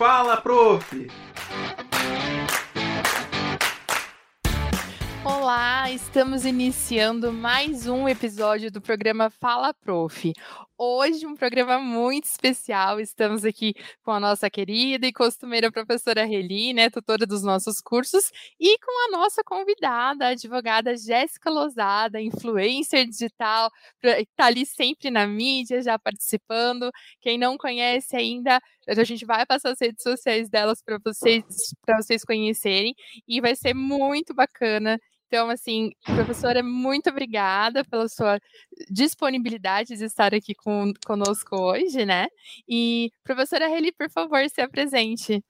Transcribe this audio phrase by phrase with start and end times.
[0.00, 0.94] Fala, prof!
[5.52, 10.32] Olá, estamos iniciando mais um episódio do programa Fala Prof.
[10.78, 13.00] Hoje um programa muito especial.
[13.00, 13.74] Estamos aqui
[14.04, 19.08] com a nossa querida e costumeira professora Reli, né, tutora dos nossos cursos, e com
[19.08, 23.68] a nossa convidada, a advogada Jéssica Lozada, influencer digital,
[24.02, 26.92] está ali sempre na mídia, já participando.
[27.20, 31.44] Quem não conhece ainda, a gente vai passar as redes sociais delas para vocês,
[31.84, 32.94] para vocês conhecerem,
[33.26, 34.96] e vai ser muito bacana
[35.30, 38.40] então, assim, professora, muito obrigada pela sua
[38.90, 42.26] disponibilidade de estar aqui com, conosco hoje, né?
[42.68, 45.40] E, professora Reli, por favor, se apresente.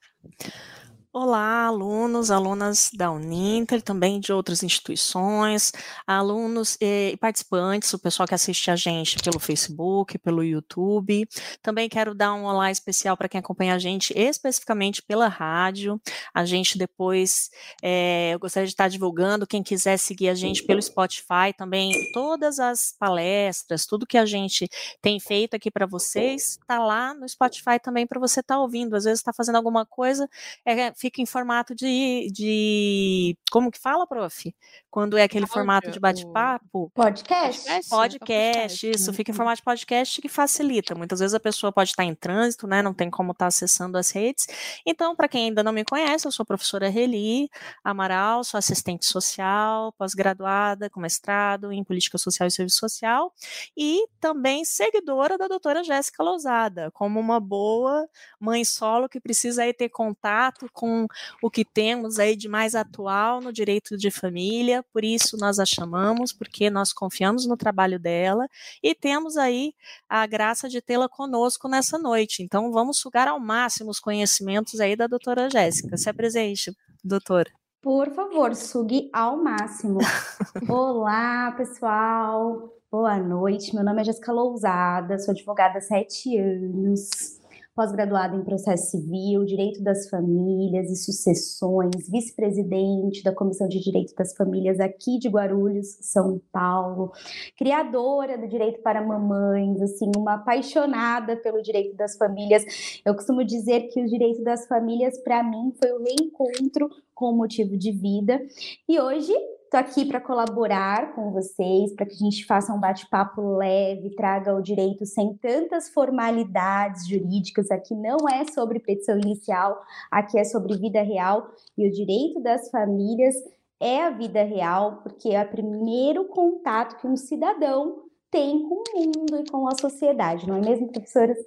[1.12, 5.73] Olá, alunos, alunas da Uninter, também de outras instituições,
[6.06, 11.28] alunos e participantes, o pessoal que assiste a gente pelo Facebook, pelo YouTube.
[11.60, 16.00] Também quero dar um olá especial para quem acompanha a gente especificamente pela rádio.
[16.33, 17.50] A gente depois,
[17.83, 22.61] é, eu gostaria de estar divulgando, quem quiser seguir a gente pelo Spotify, também todas
[22.61, 24.69] as palestras, tudo que a gente
[25.02, 28.95] tem feito aqui para vocês, está lá no Spotify também para você estar tá ouvindo.
[28.95, 30.30] Às vezes está fazendo alguma coisa,
[30.64, 33.37] é, fica em formato de, de.
[33.51, 34.55] Como que fala, prof?
[34.91, 36.91] Quando é aquele Áudio, formato de bate-papo?
[36.95, 37.62] Podcast.
[37.62, 40.95] Podcast, podcast isso, fica em formato de podcast que facilita.
[40.95, 42.83] Muitas vezes a pessoa pode estar em trânsito, né?
[42.83, 44.47] Não tem como estar acessando as redes.
[44.84, 47.48] Então, para quem ainda não me conhece, eu sou a professora Reli
[47.83, 53.33] Amaral, sou assistente social, pós-graduada com mestrado em política social e serviço social,
[53.77, 58.07] e também seguidora da doutora Jéssica Lousada, como uma boa
[58.39, 61.06] mãe solo que precisa aí ter contato com com
[61.42, 65.64] o que temos aí de mais atual no direito de família, por isso nós a
[65.64, 68.46] chamamos, porque nós confiamos no trabalho dela
[68.83, 69.72] e temos aí
[70.08, 72.42] a graça de tê-la conosco nessa noite.
[72.42, 75.96] Então vamos sugar ao máximo os conhecimentos aí da doutora Jéssica.
[75.96, 77.50] Se apresente, doutora.
[77.80, 80.00] Por favor, sugue ao máximo.
[80.68, 82.68] Olá, pessoal.
[82.90, 83.74] Boa noite.
[83.74, 87.39] Meu nome é Jéssica Lousada, sou advogada há sete anos
[87.75, 94.35] pós-graduada em processo civil, direito das famílias e sucessões, vice-presidente da Comissão de Direito das
[94.36, 97.13] Famílias aqui de Guarulhos, São Paulo,
[97.57, 103.01] criadora do direito para mamães, assim, uma apaixonada pelo direito das famílias.
[103.05, 107.36] Eu costumo dizer que o direito das famílias para mim foi o reencontro com o
[107.36, 108.41] motivo de vida.
[108.89, 109.33] E hoje
[109.70, 114.53] Estou aqui para colaborar com vocês, para que a gente faça um bate-papo leve, traga
[114.53, 117.70] o direito sem tantas formalidades jurídicas.
[117.70, 119.80] Aqui não é sobre petição inicial,
[120.11, 123.36] aqui é sobre vida real e o direito das famílias
[123.79, 128.99] é a vida real, porque é o primeiro contato que um cidadão tem com o
[128.99, 131.38] mundo e com a sociedade, não é mesmo, professoras?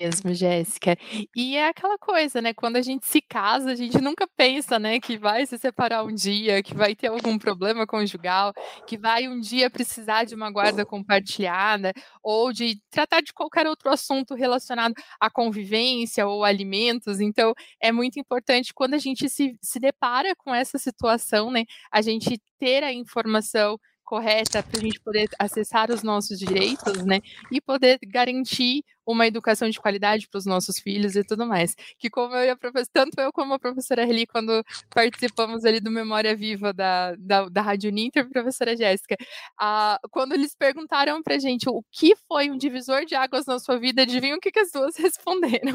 [0.00, 0.96] Mesmo, Jéssica.
[1.34, 2.54] E é aquela coisa, né?
[2.54, 6.14] Quando a gente se casa, a gente nunca pensa, né, que vai se separar um
[6.14, 8.52] dia, que vai ter algum problema conjugal,
[8.86, 11.92] que vai um dia precisar de uma guarda compartilhada
[12.22, 17.20] ou de tratar de qualquer outro assunto relacionado à convivência ou alimentos.
[17.20, 22.00] Então, é muito importante quando a gente se, se depara com essa situação, né, a
[22.00, 23.78] gente ter a informação
[24.08, 27.20] correta para a gente poder acessar os nossos direitos, né?
[27.52, 31.74] E poder garantir uma educação de qualidade para os nossos filhos e tudo mais.
[31.98, 35.80] Que como eu e a professora, tanto eu como a professora Reli, quando participamos ali
[35.80, 39.16] do Memória Viva da, da, da Rádio Ninter, professora Jéssica,
[39.58, 43.78] ah, quando eles perguntaram para gente o que foi um divisor de águas na sua
[43.78, 45.74] vida, adivinha o que, que as duas responderam?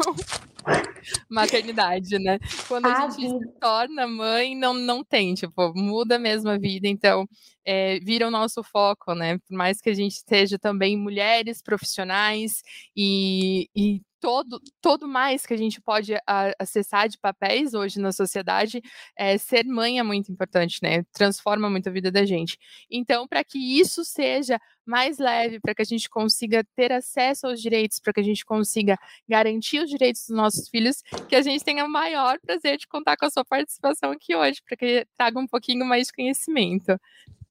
[1.27, 2.37] Maternidade, né?
[2.67, 6.87] Quando a, a gente se torna mãe, não, não tem, tipo, muda mesmo a vida,
[6.87, 7.27] então
[7.65, 9.37] é, vira o nosso foco, né?
[9.39, 12.61] Por mais que a gente seja também mulheres profissionais
[12.95, 13.22] e
[13.75, 16.13] e, todo, todo mais que a gente pode
[16.57, 18.81] acessar de papéis hoje na sociedade,
[19.17, 21.03] é, ser mãe é muito importante, né?
[21.11, 22.57] Transforma muito a vida da gente.
[22.89, 27.61] Então, para que isso seja mais leve, para que a gente consiga ter acesso aos
[27.61, 28.97] direitos, para que a gente consiga
[29.27, 33.17] garantir os direitos dos nossos filhos, que a gente tenha o maior prazer de contar
[33.17, 36.97] com a sua participação aqui hoje, para que traga um pouquinho mais de conhecimento.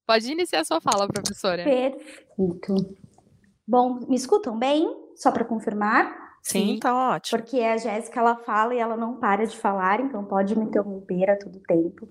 [0.07, 1.65] Pode iniciar a sua fala, professora.
[1.65, 2.97] Perfeito.
[3.69, 5.02] Bom, me escutam bem?
[5.15, 6.22] Só para confirmar.
[6.43, 7.39] Sim, tá ótimo.
[7.39, 11.31] Porque a Jéssica ela fala e ela não para de falar, então pode me interromper
[11.31, 12.09] a todo tempo.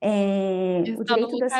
[0.00, 1.52] É, o direito das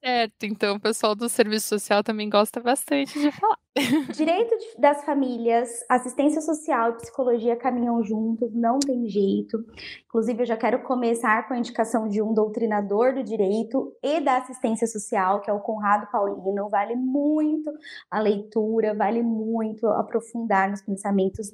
[0.00, 3.58] certo, então o pessoal do serviço social também gosta bastante de falar.
[4.14, 9.64] Direito das famílias, assistência social e psicologia caminham juntos, não tem jeito.
[10.06, 14.38] Inclusive, eu já quero começar com a indicação de um doutrinador do direito e da
[14.38, 16.68] assistência social, que é o Conrado Paulino.
[16.68, 17.70] Vale muito
[18.10, 21.50] a leitura, vale muito aprofundar nos pensamentos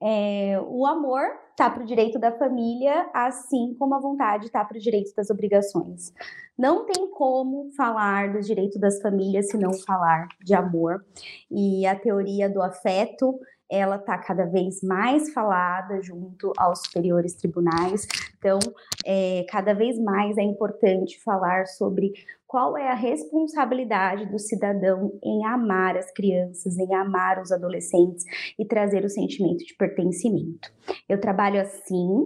[0.00, 4.76] É, o amor está para o direito da família, assim como a vontade está para
[4.76, 6.12] o direito das obrigações.
[6.56, 11.04] Não tem como falar dos direitos das famílias se não falar de amor.
[11.50, 13.38] E a teoria do afeto
[13.70, 18.06] ela está cada vez mais falada junto aos superiores tribunais.
[18.38, 18.58] Então,
[19.04, 22.12] é, cada vez mais é importante falar sobre
[22.48, 28.24] qual é a responsabilidade do cidadão em amar as crianças, em amar os adolescentes
[28.58, 30.72] e trazer o sentimento de pertencimento.
[31.06, 32.24] Eu trabalho assim,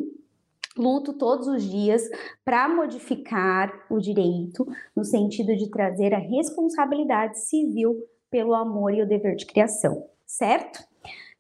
[0.79, 2.09] luto todos os dias
[2.45, 4.65] para modificar o direito
[4.95, 7.97] no sentido de trazer a responsabilidade civil
[8.31, 10.85] pelo amor e o dever de criação, certo?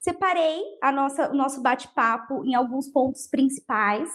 [0.00, 4.10] Separei a nossa, o nosso bate-papo em alguns pontos principais,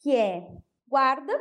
[0.00, 0.46] que é
[0.86, 1.32] guarda,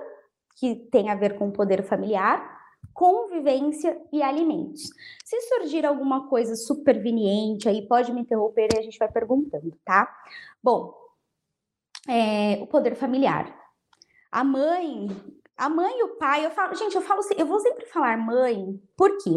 [0.55, 2.52] que tem a ver com o poder familiar,
[2.93, 4.83] convivência e alimentos.
[5.25, 10.13] Se surgir alguma coisa superveniente aí, pode me interromper e a gente vai perguntando, tá?
[10.61, 10.93] Bom,
[12.07, 13.53] é, o poder familiar.
[14.31, 15.07] A mãe,
[15.57, 18.79] a mãe e o pai, eu falo, gente, eu falo, eu vou sempre falar mãe,
[18.97, 19.31] por quê?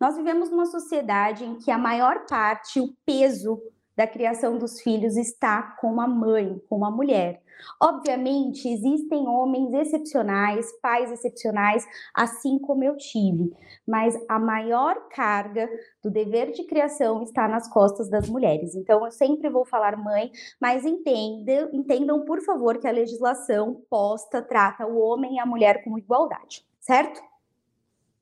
[0.00, 3.60] Nós vivemos numa sociedade em que a maior parte, o peso
[3.96, 7.42] da criação dos filhos está com a mãe, com a mulher.
[7.80, 13.52] Obviamente, existem homens excepcionais, pais excepcionais, assim como eu tive,
[13.86, 15.68] mas a maior carga
[16.02, 18.74] do dever de criação está nas costas das mulheres.
[18.74, 20.30] Então, eu sempre vou falar mãe,
[20.60, 25.84] mas entendam, entendam, por favor, que a legislação posta trata o homem e a mulher
[25.84, 27.20] com igualdade, certo?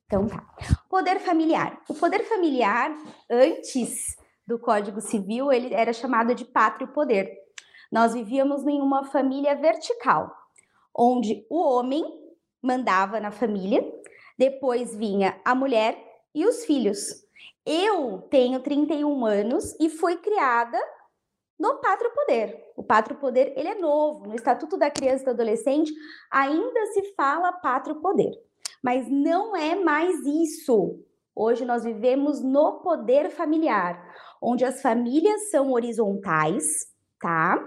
[0.05, 0.43] Então tá.
[0.89, 1.81] Poder familiar.
[1.89, 2.95] O poder familiar,
[3.29, 4.15] antes
[4.45, 7.44] do Código Civil, ele era chamado de pátrio poder.
[7.95, 10.29] Nós vivíamos em uma família vertical,
[10.93, 12.03] onde o homem
[12.61, 13.89] mandava na família,
[14.37, 15.97] depois vinha a mulher
[16.33, 17.25] e os filhos.
[17.65, 20.77] Eu tenho 31 anos e fui criada
[21.57, 22.73] no pátrio poder.
[22.75, 25.93] O pátrio poder, ele é novo, no Estatuto da Criança e do Adolescente
[26.29, 28.33] ainda se fala pátrio poder.
[28.83, 31.01] Mas não é mais isso.
[31.33, 36.93] Hoje nós vivemos no poder familiar, onde as famílias são horizontais,
[37.25, 37.59] tá?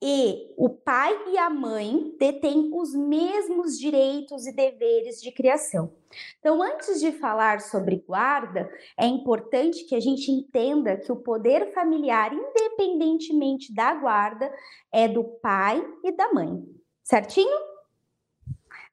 [0.00, 5.92] E o pai e a mãe detêm os mesmos direitos e deveres de criação.
[6.38, 11.72] Então, antes de falar sobre guarda, é importante que a gente entenda que o poder
[11.74, 14.54] familiar, independentemente da guarda,
[14.92, 16.64] é do pai e da mãe.
[17.02, 17.58] Certinho?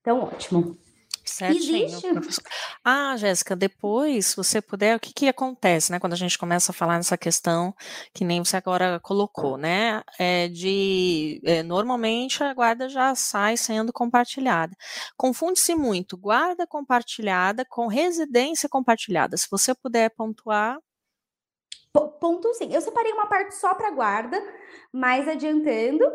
[0.01, 0.75] Então, ótimo.
[1.30, 2.14] Certinho, Existe.
[2.14, 2.44] professor.
[2.84, 6.72] Ah, Jéssica, depois, se você puder, o que que acontece, né, quando a gente começa
[6.72, 7.74] a falar nessa questão,
[8.14, 13.94] que nem você agora colocou, né, é de, é, normalmente a guarda já sai sendo
[13.94, 14.76] compartilhada.
[15.18, 19.38] Confunde-se muito guarda compartilhada com residência compartilhada.
[19.38, 20.78] Se você puder pontuar.
[22.20, 22.74] Ponto sim.
[22.74, 24.42] Eu separei uma parte só para guarda,
[24.94, 26.06] mas adiantando,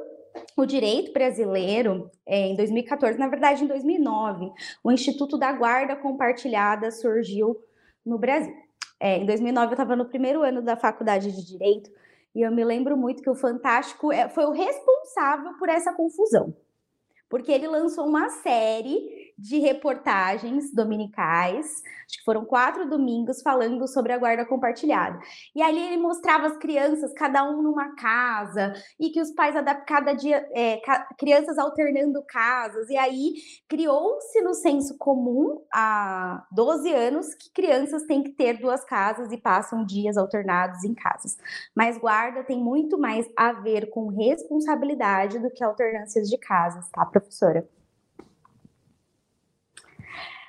[0.56, 4.52] o direito brasileiro, é, em 2014, na verdade, em 2009,
[4.82, 7.56] o Instituto da Guarda Compartilhada surgiu
[8.04, 8.54] no Brasil.
[9.00, 11.90] É, em 2009, eu estava no primeiro ano da faculdade de Direito
[12.34, 16.54] e eu me lembro muito que o Fantástico é, foi o responsável por essa confusão,
[17.28, 24.12] porque ele lançou uma série de reportagens dominicais, acho que foram quatro domingos, falando sobre
[24.12, 25.18] a guarda compartilhada.
[25.54, 29.84] E ali ele mostrava as crianças, cada um numa casa, e que os pais adaptam
[29.86, 30.80] cada dia, é,
[31.18, 33.34] crianças alternando casas, e aí
[33.68, 39.36] criou-se no senso comum há 12 anos que crianças têm que ter duas casas e
[39.36, 41.36] passam dias alternados em casas.
[41.74, 47.04] Mas guarda tem muito mais a ver com responsabilidade do que alternâncias de casas, tá,
[47.04, 47.68] professora?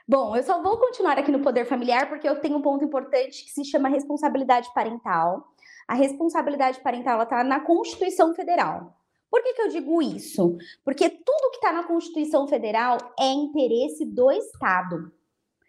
[0.08, 3.44] Bom, eu só vou continuar aqui no poder familiar porque eu tenho um ponto importante
[3.44, 5.48] que se chama responsabilidade parental.
[5.88, 8.96] A responsabilidade parental está na Constituição Federal.
[9.32, 10.58] Por que, que eu digo isso?
[10.84, 15.12] Porque tudo que está na Constituição Federal é interesse do Estado.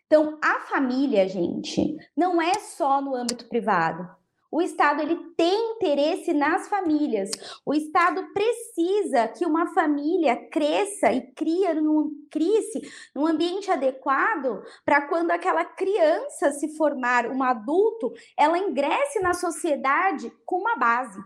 [0.07, 4.09] Então, a família, gente, não é só no âmbito privado.
[4.57, 7.31] O Estado ele tem interesse nas famílias.
[7.63, 12.81] O Estado precisa que uma família cresça e cria num, crie-se
[13.15, 20.33] num ambiente adequado para quando aquela criança se formar um adulto, ela ingresse na sociedade
[20.47, 21.23] com uma base.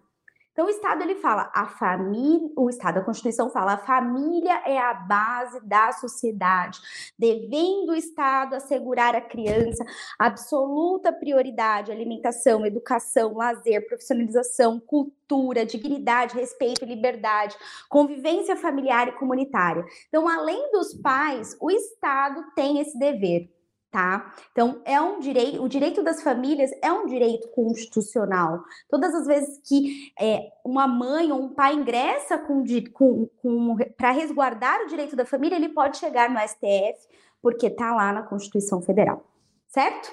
[0.53, 4.79] Então, o Estado ele fala, a família, o Estado, a Constituição fala, a família é
[4.79, 6.81] a base da sociedade,
[7.19, 9.85] devendo o Estado assegurar à criança
[10.19, 17.57] absoluta prioridade, alimentação, educação, lazer, profissionalização, cultura, dignidade, respeito, liberdade,
[17.89, 19.85] convivência familiar e comunitária.
[20.09, 23.60] Então, além dos pais, o Estado tem esse dever.
[23.91, 24.33] Tá?
[24.53, 28.63] Então, é um direito, o direito das famílias é um direito constitucional.
[28.89, 34.13] Todas as vezes que é, uma mãe ou um pai ingressa com, com, com para
[34.13, 37.09] resguardar o direito da família, ele pode chegar no STF,
[37.43, 39.25] porque tá lá na Constituição Federal,
[39.67, 40.11] certo?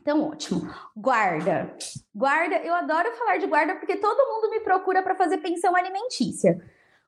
[0.00, 0.72] Então, ótimo.
[0.96, 1.76] Guarda.
[2.14, 6.60] Guarda, eu adoro falar de guarda porque todo mundo me procura para fazer pensão alimentícia.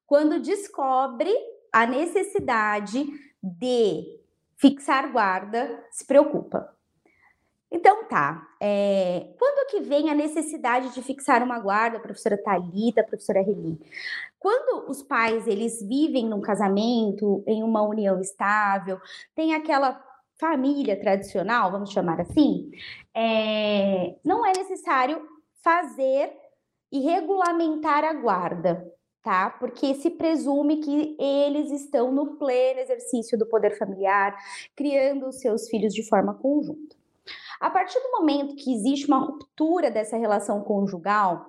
[0.07, 1.33] Quando descobre
[1.73, 3.07] a necessidade
[3.43, 4.21] de
[4.57, 6.75] fixar guarda, se preocupa.
[7.71, 13.43] Então tá, é, quando que vem a necessidade de fixar uma guarda, professora Talita, professora
[13.43, 13.79] Reli?
[14.39, 18.99] Quando os pais eles vivem num casamento, em uma união estável,
[19.35, 20.03] tem aquela
[20.39, 22.71] família tradicional, vamos chamar assim,
[23.15, 25.21] é, não é necessário
[25.63, 26.33] fazer
[26.91, 28.98] e regulamentar a guarda
[29.29, 29.51] tá?
[29.51, 34.35] Porque se presume que eles estão no pleno exercício do poder familiar,
[34.75, 36.97] criando os seus filhos de forma conjunta.
[37.61, 41.45] A partir do momento que existe uma ruptura dessa relação conjugal,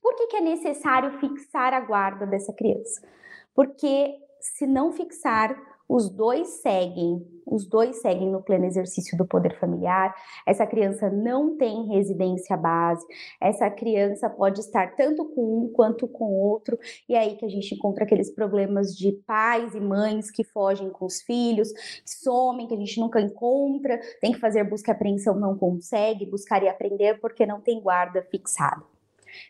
[0.00, 3.06] por que, que é necessário fixar a guarda dessa criança?
[3.54, 5.54] Porque se não fixar,
[5.88, 10.14] os dois seguem, os dois seguem no pleno exercício do poder familiar.
[10.46, 13.04] Essa criança não tem residência base,
[13.40, 17.48] essa criança pode estar tanto com um quanto com outro, e é aí que a
[17.48, 21.68] gente encontra aqueles problemas de pais e mães que fogem com os filhos,
[22.04, 26.62] somem, que a gente nunca encontra, tem que fazer busca e apreensão, não consegue, buscar
[26.62, 28.82] e aprender porque não tem guarda fixada.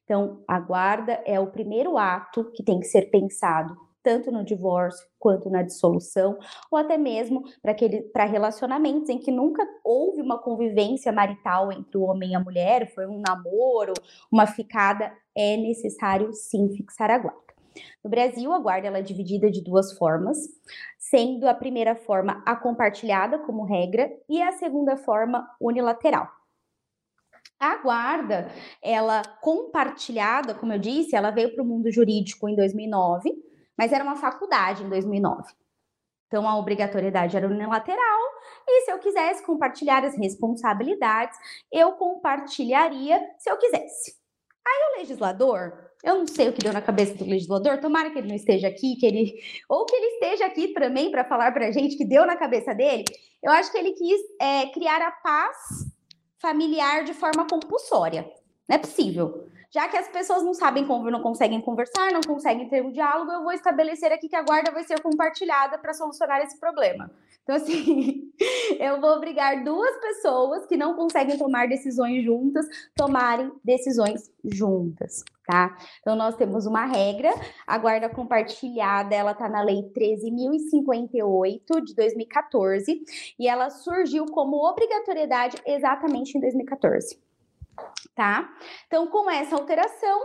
[0.04, 5.04] Então, a guarda é o primeiro ato que tem que ser pensado tanto no divórcio
[5.18, 6.38] quanto na dissolução,
[6.70, 7.42] ou até mesmo
[8.12, 12.94] para relacionamentos em que nunca houve uma convivência marital entre o homem e a mulher,
[12.94, 13.94] foi um namoro,
[14.30, 17.42] uma ficada, é necessário sim fixar a guarda.
[18.04, 20.38] No Brasil, a guarda ela é dividida de duas formas,
[20.98, 26.28] sendo a primeira forma a compartilhada como regra e a segunda forma unilateral.
[27.58, 28.48] A guarda,
[28.82, 33.32] ela compartilhada, como eu disse, ela veio para o mundo jurídico em 2009,
[33.76, 35.52] mas era uma faculdade em 2009.
[36.26, 38.20] Então a obrigatoriedade era unilateral
[38.66, 41.38] e se eu quisesse compartilhar as responsabilidades,
[41.72, 44.16] eu compartilharia se eu quisesse.
[44.66, 48.18] Aí o legislador, eu não sei o que deu na cabeça do legislador, tomara que
[48.18, 49.34] ele não esteja aqui, que ele
[49.68, 52.74] ou que ele esteja aqui também para falar para a gente que deu na cabeça
[52.74, 53.04] dele.
[53.42, 55.56] Eu acho que ele quis é, criar a paz
[56.40, 58.28] familiar de forma compulsória.
[58.66, 59.46] Não é possível.
[59.74, 63.32] Já que as pessoas não sabem como, não conseguem conversar, não conseguem ter um diálogo,
[63.32, 67.10] eu vou estabelecer aqui que a guarda vai ser compartilhada para solucionar esse problema.
[67.42, 68.30] Então, assim,
[68.78, 72.64] eu vou obrigar duas pessoas que não conseguem tomar decisões juntas,
[72.94, 75.76] tomarem decisões juntas, tá?
[76.02, 77.34] Então, nós temos uma regra,
[77.66, 83.02] a guarda compartilhada, ela está na Lei 13.058 de 2014,
[83.40, 87.18] e ela surgiu como obrigatoriedade exatamente em 2014
[88.14, 88.48] tá?
[88.86, 90.20] Então, com essa alteração,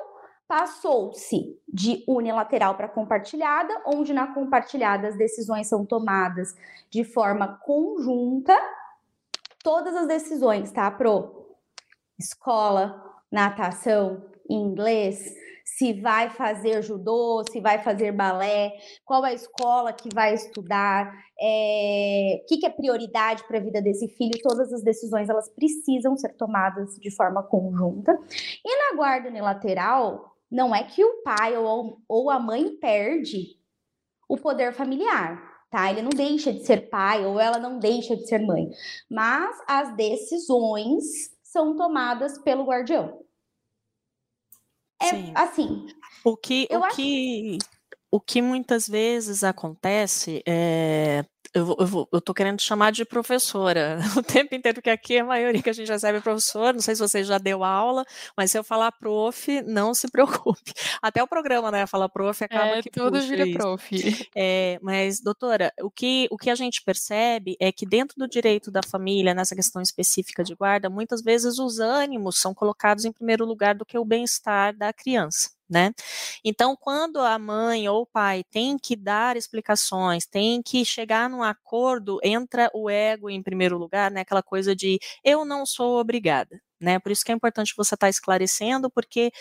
[0.48, 6.56] passou-se de unilateral para compartilhada, onde na compartilhada as decisões são tomadas
[6.90, 8.58] de forma conjunta.
[9.64, 11.56] Todas as decisões, tá, pro?
[12.18, 15.36] Escola, natação, inglês,
[15.78, 18.74] se vai fazer judô, se vai fazer balé,
[19.06, 23.82] qual a escola que vai estudar, é, o que, que é prioridade para a vida
[23.82, 28.18] desse filho, todas as decisões elas precisam ser tomadas de forma conjunta.
[28.66, 33.60] E na guarda unilateral, não é que o pai ou, ou a mãe perde
[34.28, 35.92] o poder familiar, tá?
[35.92, 38.70] Ele não deixa de ser pai ou ela não deixa de ser mãe,
[39.10, 41.04] mas as decisões
[41.44, 43.29] são tomadas pelo guardião.
[45.02, 45.32] É Sim.
[45.36, 45.88] assim.
[46.24, 46.96] O que, o acho...
[46.96, 47.58] que,
[48.12, 54.24] o que muitas vezes acontece é eu, eu, eu tô querendo chamar de professora o
[54.24, 57.02] tempo inteiro, porque aqui a maioria que a gente recebe é professor, não sei se
[57.02, 60.74] você já deu aula, mas se eu falar prof, não se preocupe.
[61.02, 63.58] Até o programa, né, fala prof, acaba é, que tudo vira isso.
[63.58, 64.30] prof.
[64.36, 68.72] É, mas, doutora, o que, o que a gente percebe é que dentro do direito
[68.72, 73.46] da família, nessa questão específica de guarda, muitas vezes os ânimos são colocados em primeiro
[73.46, 75.92] lugar do que o bem-estar da criança né?
[76.44, 81.44] Então, quando a mãe ou o pai tem que dar explicações, tem que chegar num
[81.44, 84.22] acordo, entra o ego em primeiro lugar, né?
[84.22, 86.60] Aquela coisa de eu não sou obrigada.
[86.80, 87.00] Né?
[87.00, 89.32] Por isso que é importante você estar tá esclarecendo, porque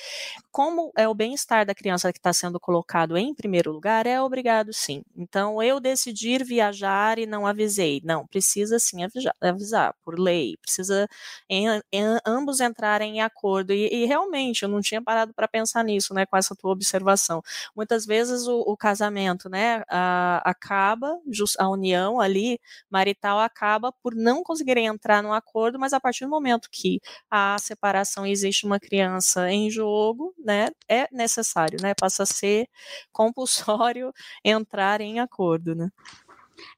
[0.51, 4.73] como é o bem-estar da criança que está sendo colocado em primeiro lugar, é obrigado
[4.73, 5.03] sim.
[5.17, 8.01] Então, eu decidir viajar e não avisei.
[8.05, 11.09] Não, precisa sim avisar, avisar por lei, precisa
[11.49, 13.73] em, em, ambos entrarem em acordo.
[13.73, 17.43] E, e, realmente, eu não tinha parado para pensar nisso, né, com essa tua observação.
[17.75, 21.19] Muitas vezes o, o casamento, né, a, acaba,
[21.59, 26.31] a união ali marital acaba por não conseguirem entrar num acordo, mas a partir do
[26.31, 32.27] momento que a separação existe uma criança em jogo, né, é necessário, né, passa a
[32.27, 32.69] ser
[33.13, 34.13] compulsório
[34.45, 35.91] entrar em acordo, né.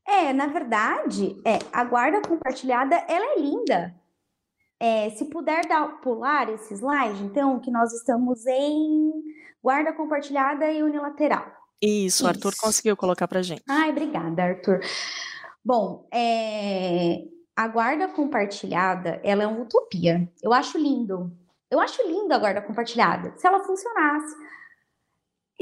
[0.07, 3.95] É, na verdade, é, a guarda compartilhada, ela é linda.
[4.79, 9.13] É, se puder dar, pular esse slide, então, que nós estamos em
[9.63, 11.47] guarda compartilhada e unilateral.
[11.81, 12.27] Isso, Isso.
[12.27, 13.63] Arthur conseguiu colocar para gente.
[13.69, 14.81] Ai, obrigada, Arthur.
[15.65, 17.23] Bom, é,
[17.61, 20.27] a guarda compartilhada, ela é uma utopia.
[20.43, 21.31] Eu acho lindo.
[21.71, 24.35] Eu acho lindo a guarda compartilhada, se ela funcionasse.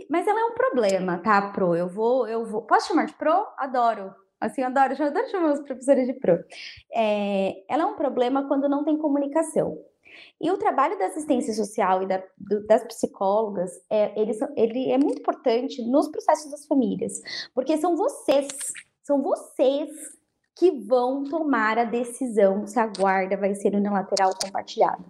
[0.08, 1.74] Mas ela é um problema, tá, Pro?
[1.74, 2.62] Eu vou, eu vou.
[2.62, 3.44] Posso chamar de Pro?
[3.56, 4.14] Adoro.
[4.40, 6.38] Assim, adoro, eu adoro chamar os professores de Pro.
[6.94, 9.76] É, ela é um problema quando não tem comunicação.
[10.40, 14.98] E o trabalho da assistência social e da, do, das psicólogas, é, ele, ele é
[14.98, 17.20] muito importante nos processos das famílias,
[17.52, 18.46] porque são vocês,
[19.02, 20.16] são vocês
[20.58, 25.04] que vão tomar a decisão se a guarda vai ser unilateral ou compartilhada.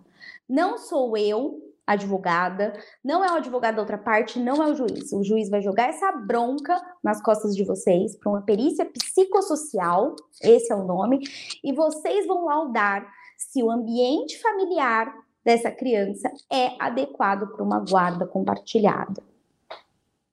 [0.46, 5.10] Não sou eu, advogada, não é o advogado da outra parte, não é o juiz.
[5.10, 10.70] O juiz vai jogar essa bronca nas costas de vocês para uma perícia psicossocial, esse
[10.70, 11.20] é o nome,
[11.64, 18.26] e vocês vão laudar se o ambiente familiar dessa criança é adequado para uma guarda
[18.26, 19.22] compartilhada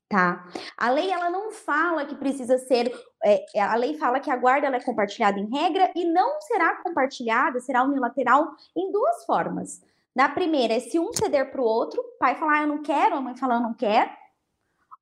[0.09, 0.47] tá?
[0.77, 2.91] A lei ela não fala que precisa ser,
[3.24, 6.75] é, é, a lei fala que a guarda é compartilhada em regra e não será
[6.81, 9.81] compartilhada, será unilateral em duas formas.
[10.15, 13.15] Na primeira é se um ceder para o outro, pai falar ah, eu não quero,
[13.15, 14.09] a mãe falar eu não quero,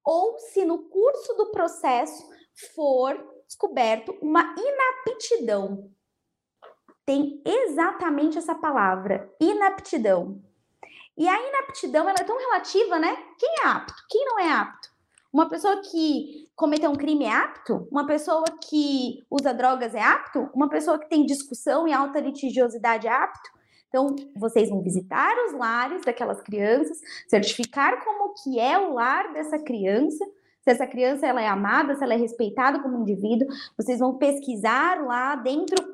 [0.04, 2.28] ou se no curso do processo
[2.76, 5.92] for descoberto uma inaptidão.
[7.06, 10.42] Tem exatamente essa palavra, inaptidão.
[11.16, 13.16] E a inaptidão ela é tão relativa, né?
[13.38, 14.04] Quem é apto?
[14.10, 14.93] Quem não é apto?
[15.34, 17.88] Uma pessoa que cometeu um crime é apto?
[17.92, 20.48] Uma pessoa que usa drogas é apto?
[20.54, 23.50] Uma pessoa que tem discussão e alta litigiosidade é apto?
[23.88, 29.58] Então, vocês vão visitar os lares daquelas crianças, certificar como que é o lar dessa
[29.58, 30.24] criança,
[30.64, 35.04] se essa criança ela é amada, se ela é respeitada como indivíduo, vocês vão pesquisar
[35.04, 35.93] lá dentro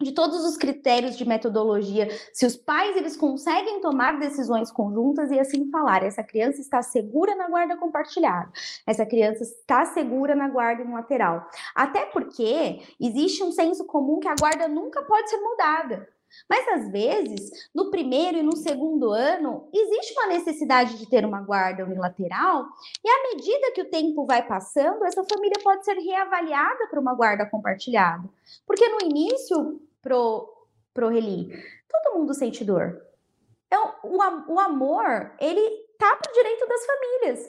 [0.00, 5.38] de todos os critérios de metodologia, se os pais eles conseguem tomar decisões conjuntas e
[5.38, 8.50] assim falar, essa criança está segura na guarda compartilhada,
[8.86, 11.48] essa criança está segura na guarda em lateral.
[11.74, 16.08] Até porque existe um senso comum que a guarda nunca pode ser mudada.
[16.48, 21.40] Mas às vezes, no primeiro e no segundo ano, existe uma necessidade de ter uma
[21.40, 22.66] guarda unilateral,
[23.02, 27.14] e à medida que o tempo vai passando, essa família pode ser reavaliada para uma
[27.14, 28.28] guarda compartilhada.
[28.66, 30.48] Porque no início, pro,
[30.94, 31.50] pro Reli,
[31.88, 33.02] todo mundo sente dor.
[33.66, 37.40] Então, o, o amor, ele tá pro direito das famílias.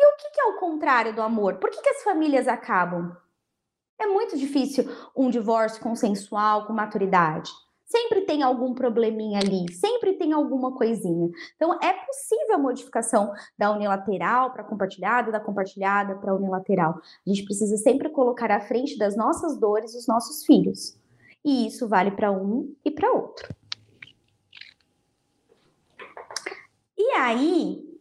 [0.00, 1.56] E o que, que é o contrário do amor?
[1.56, 3.14] Por que, que as famílias acabam?
[3.98, 7.50] É muito difícil um divórcio consensual, com maturidade.
[7.84, 11.28] Sempre tem algum probleminha ali, sempre tem alguma coisinha.
[11.54, 16.94] Então, é possível a modificação da unilateral para compartilhada, da compartilhada para unilateral.
[16.94, 20.98] A gente precisa sempre colocar à frente das nossas dores os nossos filhos.
[21.44, 23.54] E isso vale para um e para outro.
[26.96, 27.93] E aí,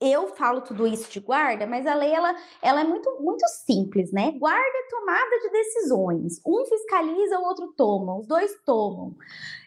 [0.00, 4.10] eu falo tudo isso de guarda, mas a lei ela, ela é muito, muito simples,
[4.10, 4.32] né?
[4.32, 6.40] Guarda é tomada de decisões.
[6.46, 9.14] Um fiscaliza, o outro toma, os dois tomam.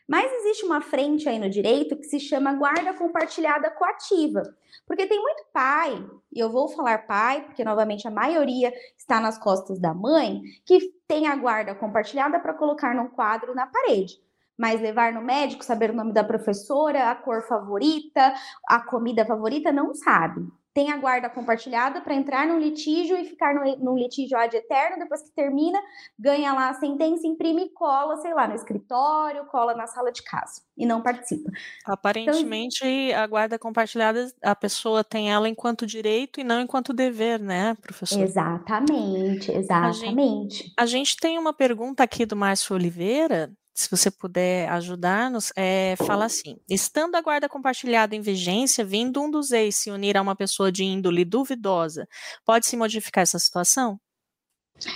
[0.08, 4.42] Mas existe uma frente aí no direito que se chama guarda compartilhada coativa.
[4.88, 9.38] Porque tem muito pai, e eu vou falar pai, porque novamente a maioria está nas
[9.38, 14.24] costas da mãe, que tem a guarda compartilhada para colocar num quadro na parede
[14.58, 18.34] mas levar no médico, saber o nome da professora, a cor favorita,
[18.68, 20.42] a comida favorita, não sabe.
[20.74, 24.98] Tem a guarda compartilhada para entrar num litígio e ficar no, num litígio ad eterno,
[24.98, 25.80] depois que termina,
[26.18, 30.24] ganha lá a sentença, imprime e cola, sei lá, no escritório, cola na sala de
[30.24, 31.52] casa e não participa.
[31.86, 37.40] Aparentemente, então, a guarda compartilhada, a pessoa tem ela enquanto direito e não enquanto dever,
[37.40, 38.20] né, professor?
[38.24, 40.64] Exatamente, exatamente.
[40.64, 45.52] A gente, a gente tem uma pergunta aqui do Márcio Oliveira, se você puder ajudar-nos,
[45.56, 50.16] é, fala assim: estando a guarda compartilhada em vigência, vindo um dos ex se unir
[50.16, 52.08] a uma pessoa de índole duvidosa,
[52.46, 54.00] pode-se modificar essa situação?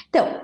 [0.10, 0.42] Então,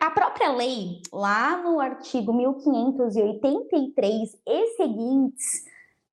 [0.00, 5.64] A própria lei, lá no artigo 1583 e seguintes,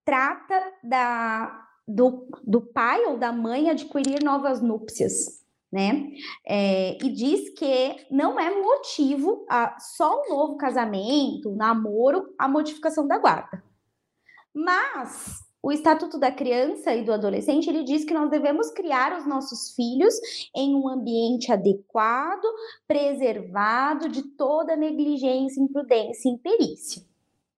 [0.03, 5.44] trata da, do, do pai ou da mãe adquirir novas núpcias.
[5.75, 6.07] Né?
[6.47, 12.47] É, e diz que não é motivo a, só o novo casamento, o namoro, a
[12.47, 13.61] modificação da guarda.
[14.53, 19.27] Mas o Estatuto da Criança e do Adolescente, ele diz que nós devemos criar os
[19.27, 20.15] nossos filhos
[20.55, 22.45] em um ambiente adequado,
[22.87, 27.03] preservado de toda negligência, imprudência e imperícia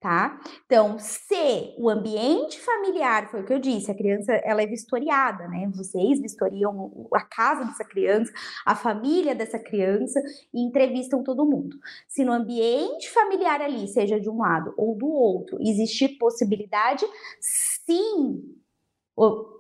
[0.08, 0.40] tá?
[0.66, 5.50] Então, se o ambiente familiar, foi o que eu disse, a criança ela é vistoriada,
[5.50, 5.70] né?
[5.76, 8.32] Vocês vistoriam a casa dessa criança,
[8.66, 10.22] a família dessa criança
[10.54, 11.76] e entrevistam todo mundo.
[12.08, 17.06] Se no ambiente familiar ali, seja de um lado ou do outro, existir possibilidade,
[17.42, 18.42] sim,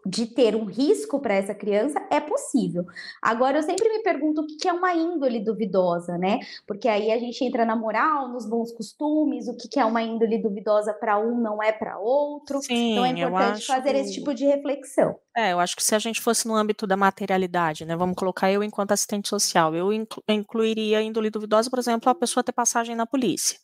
[0.07, 2.85] de ter um risco para essa criança é possível.
[3.21, 6.39] Agora, eu sempre me pergunto o que é uma índole duvidosa, né?
[6.65, 10.37] Porque aí a gente entra na moral, nos bons costumes, o que é uma índole
[10.37, 12.61] duvidosa para um não é para outro.
[12.61, 13.99] Sim, então é importante fazer que...
[13.99, 15.15] esse tipo de reflexão.
[15.35, 17.95] É, eu acho que se a gente fosse no âmbito da materialidade, né?
[17.95, 22.43] Vamos colocar eu enquanto assistente social, eu inclu incluiria índole duvidosa, por exemplo, a pessoa
[22.43, 23.59] ter passagem na polícia.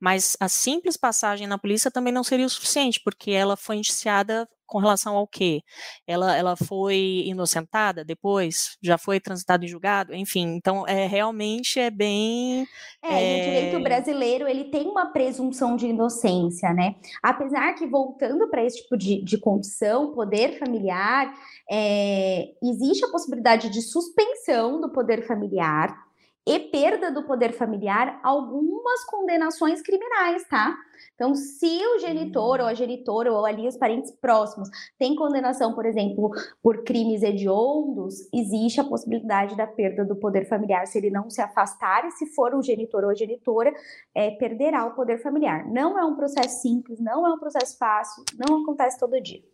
[0.00, 4.48] Mas a simples passagem na polícia também não seria o suficiente, porque ela foi indiciada
[4.66, 5.62] com relação ao quê?
[6.06, 8.76] Ela, ela foi inocentada depois?
[8.82, 10.14] Já foi transitado em julgado?
[10.14, 12.66] Enfim, então é realmente é bem.
[13.02, 13.40] É, é...
[13.40, 16.96] o direito brasileiro ele tem uma presunção de inocência, né?
[17.22, 21.32] Apesar que, voltando para esse tipo de, de condição, poder familiar,
[21.70, 26.03] é, existe a possibilidade de suspensão do poder familiar
[26.46, 30.76] e perda do poder familiar algumas condenações criminais, tá?
[31.14, 35.86] Então, se o genitor ou a genitora ou ali os parentes próximos têm condenação, por
[35.86, 36.30] exemplo,
[36.62, 40.86] por crimes hediondos, existe a possibilidade da perda do poder familiar.
[40.86, 43.72] Se ele não se afastar e se for o genitor ou a genitora,
[44.14, 45.66] é, perderá o poder familiar.
[45.70, 49.53] Não é um processo simples, não é um processo fácil, não acontece todo dia.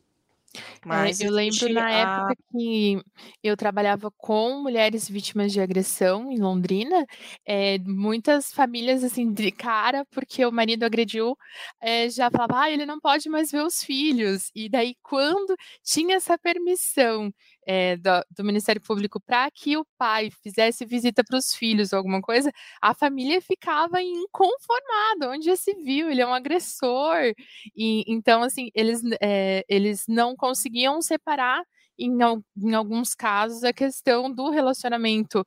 [0.84, 1.90] Mas é, eu lembro na a...
[1.90, 3.00] época que
[3.42, 7.06] eu trabalhava com mulheres vítimas de agressão em Londrina,
[7.46, 11.36] é, muitas famílias assim de cara porque o marido agrediu,
[11.80, 14.50] é, já falava, ah, ele não pode mais ver os filhos.
[14.54, 17.32] E daí quando tinha essa permissão
[17.72, 21.98] é, do, do, Ministério Público para que o pai fizesse visita para os filhos ou
[21.98, 22.50] alguma coisa,
[22.82, 25.30] a família ficava inconformada.
[25.30, 26.10] Onde já se viu?
[26.10, 27.32] Ele é um agressor.
[27.76, 31.62] E, então, assim, eles, é, eles não conseguiam separar
[32.00, 32.18] em,
[32.56, 35.44] em alguns casos, a questão do relacionamento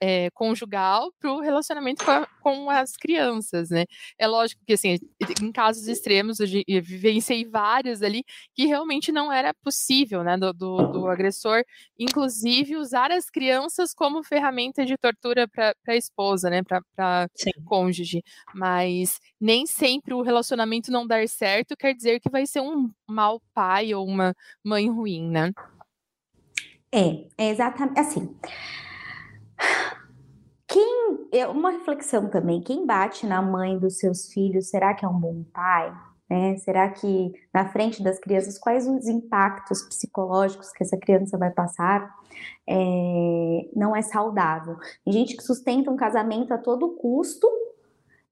[0.00, 3.84] é, conjugal para o relacionamento com, a, com, as crianças, né?
[4.18, 4.98] É lógico que, assim,
[5.42, 10.52] em casos extremos, eu, eu vivenciei vários ali que realmente não era possível, né, do,
[10.52, 11.62] do, do agressor,
[11.98, 17.28] inclusive, usar as crianças como ferramenta de tortura para a esposa, né, para
[17.64, 18.22] cônjuge.
[18.54, 23.40] Mas nem sempre o relacionamento não dar certo quer dizer que vai ser um mau
[23.54, 25.52] pai ou uma mãe ruim, né?
[26.92, 28.36] É, é exatamente assim.
[30.66, 35.08] Quem, é uma reflexão também, quem bate na mãe dos seus filhos, será que é
[35.08, 35.94] um bom pai?
[36.28, 36.56] Né?
[36.56, 42.12] Será que na frente das crianças, quais os impactos psicológicos que essa criança vai passar?
[42.68, 44.76] É, não é saudável.
[45.04, 47.48] Tem gente que sustenta um casamento a todo custo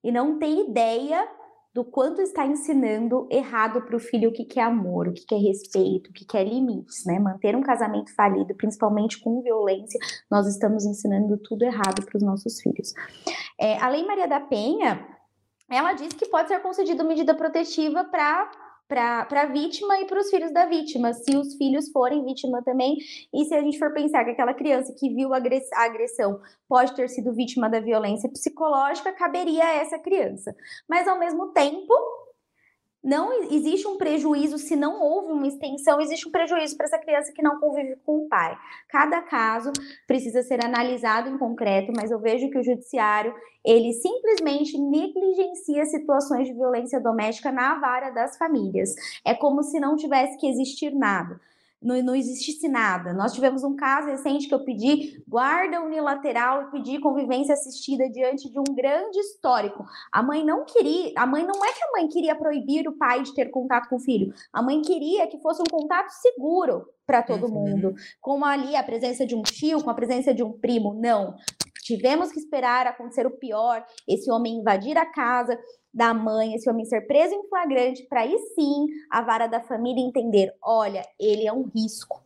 [0.03, 1.27] e não tem ideia
[1.75, 5.27] do quanto está ensinando errado para o filho o que, que é amor, o que,
[5.27, 7.19] que é respeito, o que, que é limites, né?
[7.19, 9.99] Manter um casamento falido, principalmente com violência,
[10.31, 12.95] nós estamos ensinando tudo errado para os nossos filhos.
[13.59, 15.05] É, a Lei Maria da Penha,
[15.69, 18.51] ela diz que pode ser concedida medida protetiva para
[18.89, 22.97] para a vítima e para os filhos da vítima, se os filhos forem vítima também,
[23.33, 25.41] e se a gente for pensar que aquela criança que viu a
[25.77, 30.55] agressão pode ter sido vítima da violência psicológica, caberia a essa criança.
[30.89, 31.95] Mas ao mesmo tempo,
[33.05, 37.33] não existe um prejuízo se não houve uma extensão, existe um prejuízo para essa criança
[37.33, 38.57] que não convive com o pai.
[38.89, 39.71] Cada caso
[40.07, 46.49] precisa ser analisado em concreto, mas eu vejo que o judiciário ele simplesmente negligencia situações
[46.49, 48.95] de violência doméstica na vara das famílias.
[49.25, 51.39] É como se não tivesse que existir nada
[51.85, 53.13] não, não existisse nada.
[53.13, 58.51] Nós tivemos um caso recente que eu pedi guarda unilateral e pedi convivência assistida diante
[58.51, 59.85] de um grande histórico.
[60.11, 63.23] A mãe não queria, a mãe não é que a mãe queria proibir o pai
[63.23, 64.33] de ter contato com o filho.
[64.51, 67.53] A mãe queria que fosse um contato seguro para todo uhum.
[67.53, 70.95] mundo, como ali a presença de um tio, com a presença de um primo.
[70.95, 71.35] Não.
[71.83, 75.59] Tivemos que esperar acontecer o pior, esse homem invadir a casa,
[75.95, 80.05] da mãe, esse homem ser preso em flagrante, para aí sim a vara da família
[80.05, 82.24] entender: olha, ele é um risco.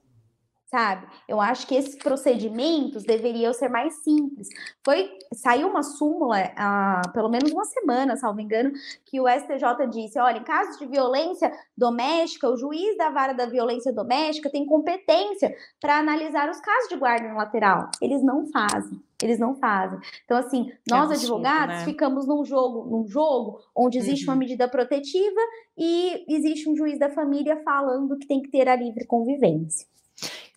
[0.71, 1.07] Sabe?
[1.27, 4.49] Eu acho que esses procedimentos deveriam ser mais simples.
[4.85, 8.73] Foi saiu uma súmula há pelo menos uma semana, salvo engano,
[9.07, 13.47] que o STJ disse: olha, em casos de violência doméstica, o juiz da vara da
[13.47, 17.91] violência doméstica tem competência para analisar os casos de guarda lateral.
[18.01, 19.03] Eles não fazem.
[19.21, 19.99] Eles não fazem.
[20.25, 21.85] Então, assim, nós advogados né?
[21.85, 24.33] ficamos num jogo, num jogo onde existe uhum.
[24.33, 25.41] uma medida protetiva
[25.77, 29.89] e existe um juiz da família falando que tem que ter a livre convivência.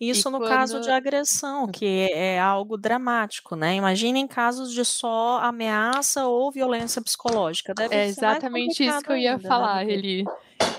[0.00, 0.48] Isso e no quando...
[0.48, 3.76] caso de agressão, que é, é algo dramático, né?
[3.76, 7.74] Imaginem casos de só ameaça ou violência psicológica.
[7.74, 9.92] Deve é exatamente isso que eu ia ainda, né, falar, né?
[9.92, 10.24] Eli.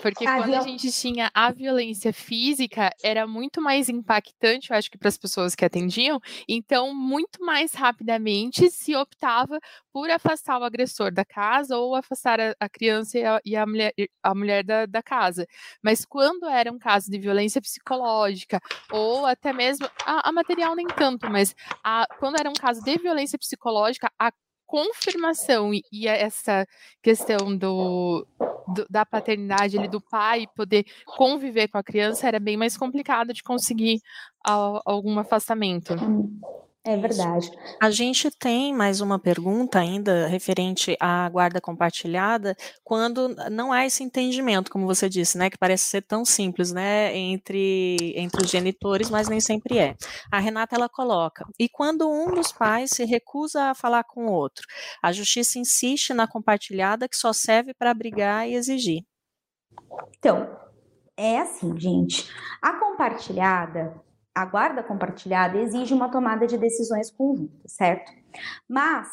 [0.01, 4.91] Porque ah, quando a gente tinha a violência física, era muito mais impactante, eu acho
[4.91, 9.59] que para as pessoas que atendiam, então muito mais rapidamente se optava
[9.91, 13.65] por afastar o agressor da casa ou afastar a, a criança e, a, e a,
[13.65, 15.47] mulher, a mulher da, da casa.
[15.81, 18.59] Mas quando era um caso de violência psicológica
[18.91, 22.97] ou até mesmo a, a material nem tanto, mas a, quando era um caso de
[22.97, 24.31] violência psicológica, a
[24.73, 26.65] confirmação e, essa
[26.99, 28.25] questão do,
[28.73, 33.31] do, da paternidade ali, do pai poder conviver com a criança era bem mais complicado
[33.33, 34.01] de conseguir
[34.43, 35.93] algum afastamento.
[36.85, 36.91] Hum.
[36.91, 37.49] É verdade.
[37.81, 44.03] A gente tem mais uma pergunta ainda referente à guarda compartilhada, quando não há esse
[44.03, 49.09] entendimento, como você disse, né, que parece ser tão simples, né, entre, entre os genitores,
[49.09, 49.95] mas nem sempre é.
[50.31, 54.31] A Renata ela coloca: e quando um dos pais se recusa a falar com o
[54.31, 54.65] outro,
[55.01, 59.03] a justiça insiste na compartilhada que só serve para brigar e exigir.
[60.17, 60.49] Então,
[61.15, 62.29] é assim, gente.
[62.61, 64.01] A compartilhada
[64.35, 68.11] a guarda compartilhada exige uma tomada de decisões conjuntas, certo?
[68.67, 69.07] Mas,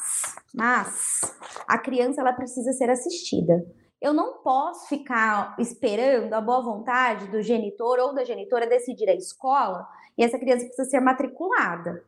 [0.54, 1.20] mas
[1.68, 3.64] a criança ela precisa ser assistida.
[4.00, 9.14] Eu não posso ficar esperando a boa vontade do genitor ou da genitora decidir a
[9.14, 12.02] escola e essa criança precisa ser matriculada.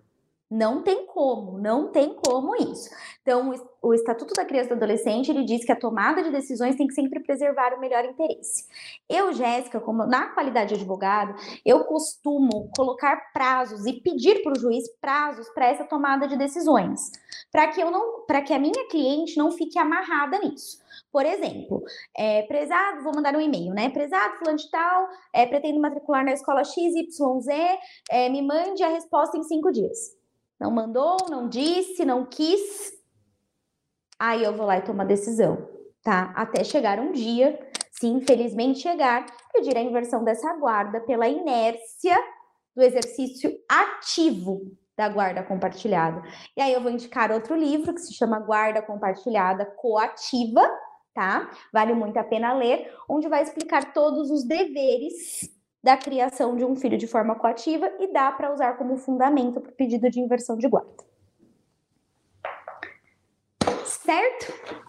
[0.54, 2.90] Não tem como, não tem como isso.
[3.22, 6.76] Então, o Estatuto da Criança e do Adolescente, ele diz que a tomada de decisões
[6.76, 8.66] tem que sempre preservar o melhor interesse.
[9.08, 11.34] Eu, Jéssica, como na qualidade de advogado,
[11.64, 17.10] eu costumo colocar prazos e pedir para o juiz prazos para essa tomada de decisões,
[17.50, 20.82] para que eu não, para que a minha cliente não fique amarrada nisso.
[21.10, 21.82] Por exemplo,
[22.14, 23.88] é, prezado, vou mandar um e-mail, né?
[23.88, 27.48] Prezado, fulano de tal, é, pretendo matricular na escola XYZ,
[28.10, 30.20] é, me mande a resposta em cinco dias.
[30.62, 32.92] Não mandou, não disse, não quis.
[34.16, 35.68] Aí eu vou lá e tomo a decisão,
[36.04, 36.32] tá?
[36.36, 37.58] Até chegar um dia,
[37.90, 42.16] se infelizmente chegar, pedir a inversão dessa guarda pela inércia
[42.76, 44.60] do exercício ativo
[44.96, 46.22] da guarda compartilhada.
[46.56, 50.62] E aí eu vou indicar outro livro que se chama Guarda Compartilhada Coativa,
[51.12, 51.50] tá?
[51.72, 55.50] Vale muito a pena ler, onde vai explicar todos os deveres
[55.82, 59.70] da criação de um filho de forma coativa e dá para usar como fundamento para
[59.70, 61.04] o pedido de inversão de guarda.
[63.84, 64.81] Certo?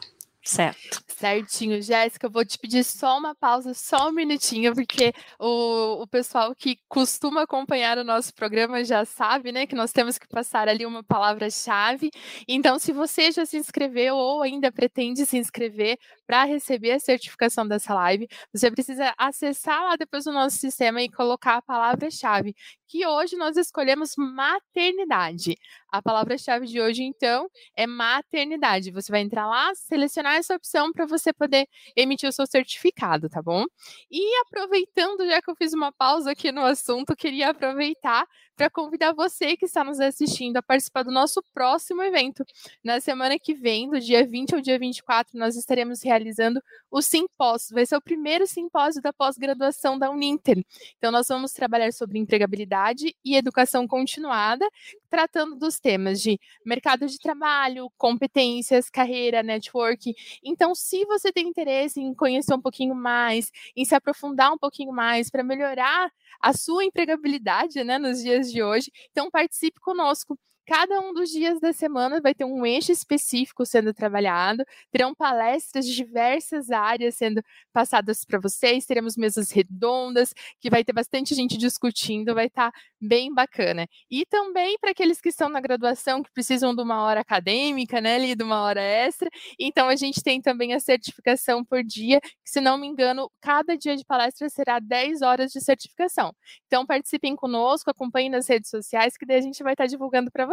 [0.45, 1.01] Certo.
[1.08, 6.08] Certinho, Jéssica, eu vou te pedir só uma pausa, só um minutinho, porque o, o
[6.08, 10.67] pessoal que costuma acompanhar o nosso programa já sabe, né, que nós temos que passar
[10.67, 12.12] ali uma palavra-chave.
[12.45, 17.65] Então, se você já se inscreveu ou ainda pretende se inscrever para receber a certificação
[17.65, 22.53] dessa live, você precisa acessar lá depois o nosso sistema e colocar a palavra-chave,
[22.93, 25.58] que hoje nós escolhemos maternidade.
[25.91, 28.91] A palavra-chave de hoje, então, é maternidade.
[28.91, 33.41] Você vai entrar lá, selecionar essa opção para você poder emitir o seu certificado, tá
[33.41, 33.65] bom?
[34.12, 39.13] E aproveitando, já que eu fiz uma pausa aqui no assunto, queria aproveitar para convidar
[39.13, 42.46] você que está nos assistindo a participar do nosso próximo evento.
[42.84, 47.76] Na semana que vem, do dia 20 ao dia 24, nós estaremos realizando o simpósio.
[47.76, 50.63] Vai ser o primeiro simpósio da pós-graduação da Uninter.
[50.98, 54.68] Então, nós vamos trabalhar sobre empregabilidade e educação continuada,
[55.13, 60.12] tratando dos temas de mercado de trabalho, competências, carreira, network.
[60.43, 64.91] Então, se você tem interesse em conhecer um pouquinho mais, em se aprofundar um pouquinho
[64.91, 68.91] mais para melhorar a sua empregabilidade né, nos dias de hoje.
[69.12, 70.36] Então, participe conosco.
[70.65, 75.86] Cada um dos dias da semana vai ter um eixo específico sendo trabalhado, terão palestras
[75.86, 81.58] de diversas áreas sendo passadas para vocês, teremos mesas redondas, que vai ter bastante gente
[81.58, 83.86] discutindo, vai estar tá bem bacana.
[84.10, 88.15] E também para aqueles que estão na graduação, que precisam de uma hora acadêmica, né,
[88.15, 92.49] ali, de uma hora extra, então a gente tem também a certificação por dia, que
[92.49, 96.34] se não me engano, cada dia de palestra será 10 horas de certificação.
[96.67, 100.32] Então participem conosco, acompanhem nas redes sociais, que daí a gente vai estar tá divulgando
[100.32, 100.53] para vocês.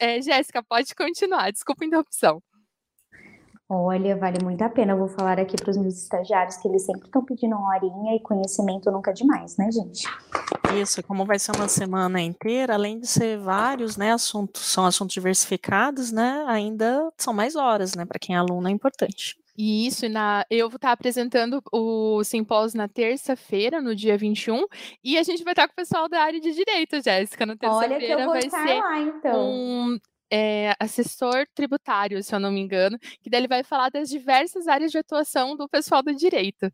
[0.00, 2.42] É, Jéssica, pode continuar, desculpa a interrupção.
[3.70, 4.92] Olha, vale muito a pena.
[4.92, 8.16] Eu vou falar aqui para os meus estagiários que eles sempre estão pedindo uma horinha
[8.16, 10.08] e conhecimento nunca é demais, né, gente?
[10.80, 15.12] Isso, como vai ser uma semana inteira, além de ser vários, né, assuntos, são assuntos
[15.12, 19.36] diversificados, né, ainda são mais horas, né, para quem é aluno é importante.
[19.60, 24.64] Isso, na, eu vou estar apresentando o simpósio na terça-feira, no dia 21,
[25.02, 27.94] e a gente vai estar com o pessoal da área de direito, Jéssica, na terça-feira.
[27.96, 29.50] Olha que eu vou vai estar ser lá, então.
[29.50, 29.98] um
[30.30, 34.68] é, assessor tributário, se eu não me engano, que daí ele vai falar das diversas
[34.68, 36.70] áreas de atuação do pessoal do direito.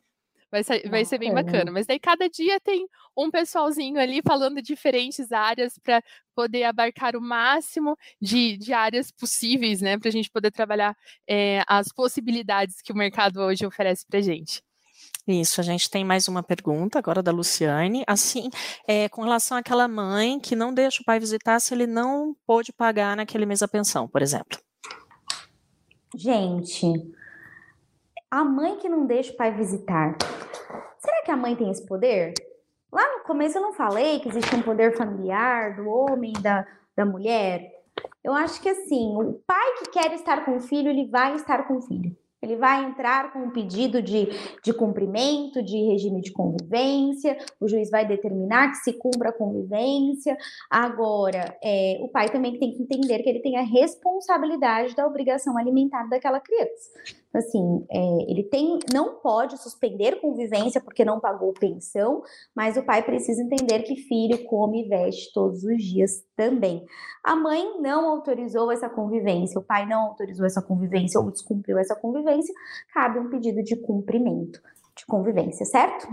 [0.54, 1.72] Vai ser, vai ser bem bacana.
[1.72, 2.86] Mas daí cada dia tem
[3.16, 6.00] um pessoalzinho ali falando de diferentes áreas para
[6.32, 9.98] poder abarcar o máximo de, de áreas possíveis, né?
[9.98, 10.96] Para a gente poder trabalhar
[11.28, 14.62] é, as possibilidades que o mercado hoje oferece para a gente.
[15.26, 18.04] Isso, a gente tem mais uma pergunta agora da Luciane.
[18.06, 18.48] Assim,
[18.86, 22.72] é, com relação àquela mãe que não deixa o pai visitar se ele não pôde
[22.72, 24.56] pagar naquele mês a pensão, por exemplo.
[26.14, 26.86] Gente,
[28.34, 30.16] a mãe que não deixa o pai visitar.
[30.98, 32.34] Será que a mãe tem esse poder?
[32.90, 36.66] Lá no começo eu não falei que existe um poder familiar do homem, da,
[36.96, 37.70] da mulher.
[38.24, 41.68] Eu acho que assim, o pai que quer estar com o filho, ele vai estar
[41.68, 42.16] com o filho.
[42.44, 44.28] Ele vai entrar com um pedido de,
[44.62, 50.36] de cumprimento, de regime de convivência, o juiz vai determinar que se cumpra a convivência.
[50.70, 55.56] Agora, é, o pai também tem que entender que ele tem a responsabilidade da obrigação
[55.56, 56.90] alimentar daquela criança.
[57.34, 62.22] Assim, é, ele tem, não pode suspender convivência porque não pagou pensão,
[62.54, 66.84] mas o pai precisa entender que filho come e veste todos os dias também.
[67.24, 71.96] A mãe não autorizou essa convivência, o pai não autorizou essa convivência ou descumpriu essa
[71.96, 72.33] convivência,
[72.92, 74.60] cabe um pedido de cumprimento
[74.96, 76.06] de convivência, certo?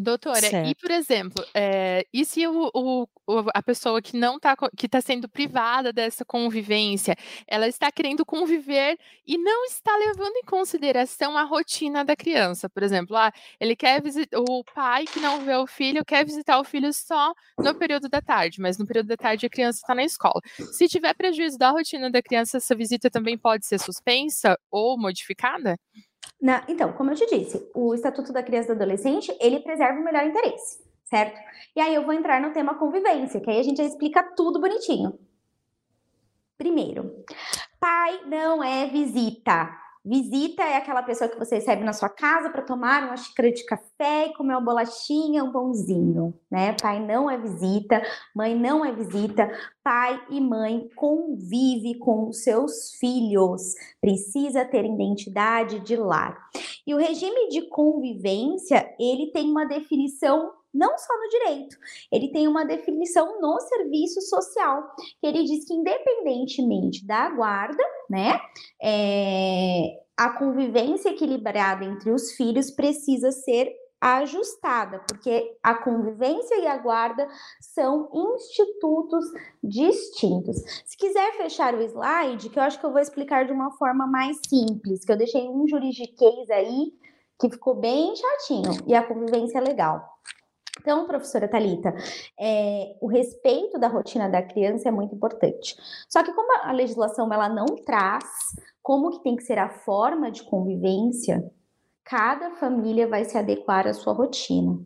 [0.00, 0.68] Doutora, certo.
[0.68, 3.06] e por exemplo, é, e se o, o,
[3.54, 7.14] a pessoa que não está que está sendo privada dessa convivência,
[7.46, 12.82] ela está querendo conviver e não está levando em consideração a rotina da criança, por
[12.82, 16.64] exemplo, ah, ele quer visitar o pai que não vê o filho quer visitar o
[16.64, 20.04] filho só no período da tarde, mas no período da tarde a criança está na
[20.04, 20.40] escola.
[20.72, 25.76] Se tiver prejuízo da rotina da criança, essa visita também pode ser suspensa ou modificada?
[26.40, 30.00] Na, então, como eu te disse, o Estatuto da Criança e do Adolescente, ele preserva
[30.00, 31.38] o melhor interesse, certo?
[31.76, 34.60] E aí eu vou entrar no tema convivência, que aí a gente já explica tudo
[34.60, 35.18] bonitinho.
[36.56, 37.24] Primeiro,
[37.78, 39.70] pai não é visita.
[40.02, 43.62] Visita é aquela pessoa que você recebe na sua casa para tomar uma xícara de
[43.66, 46.74] café e comer uma bolachinha, um pãozinho, né?
[46.80, 48.00] Pai não é visita,
[48.34, 49.50] mãe não é visita.
[49.84, 56.48] Pai e mãe convive com os seus filhos, precisa ter identidade de lar.
[56.86, 61.76] E o regime de convivência, ele tem uma definição não só no direito,
[62.12, 68.40] ele tem uma definição no serviço social, que ele diz que independentemente da guarda, né,
[68.82, 76.78] é, a convivência equilibrada entre os filhos precisa ser ajustada, porque a convivência e a
[76.78, 77.28] guarda
[77.60, 79.24] são institutos
[79.62, 80.56] distintos.
[80.86, 84.06] Se quiser fechar o slide, que eu acho que eu vou explicar de uma forma
[84.06, 86.92] mais simples, que eu deixei um juridiquês aí
[87.38, 90.02] que ficou bem chatinho e a convivência é legal.
[90.80, 91.94] Então, professora Talita,
[92.38, 95.76] é, o respeito da rotina da criança é muito importante.
[96.08, 98.24] Só que como a legislação ela não traz
[98.82, 101.44] como que tem que ser a forma de convivência,
[102.02, 104.80] cada família vai se adequar à sua rotina.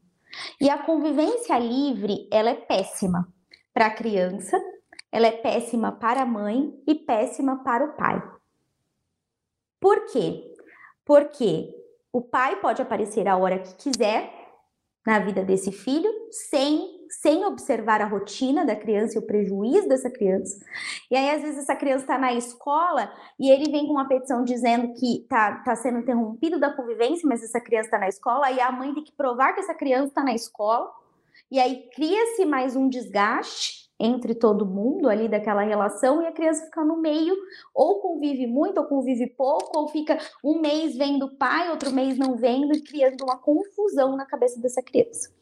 [0.61, 3.29] E a convivência livre, ela é péssima
[3.73, 4.61] para a criança,
[5.13, 8.21] ela é péssima para a mãe e péssima para o pai.
[9.81, 10.53] Por quê?
[11.05, 11.73] Porque
[12.13, 14.44] o pai pode aparecer a hora que quiser,
[15.07, 20.11] na vida desse filho, sem sem observar a rotina da criança e o prejuízo dessa
[20.11, 20.65] criança.
[21.11, 24.43] E aí, às vezes, essa criança está na escola e ele vem com uma petição
[24.43, 28.61] dizendo que está tá sendo interrompido da convivência, mas essa criança está na escola, e
[28.61, 30.91] a mãe tem que provar que essa criança está na escola.
[31.51, 36.65] E aí cria-se mais um desgaste entre todo mundo ali daquela relação e a criança
[36.65, 37.35] fica no meio,
[37.75, 42.19] ou convive muito, ou convive pouco, ou fica um mês vendo o pai, outro mês
[42.19, 45.33] não vendo, e criando uma confusão na cabeça dessa criança.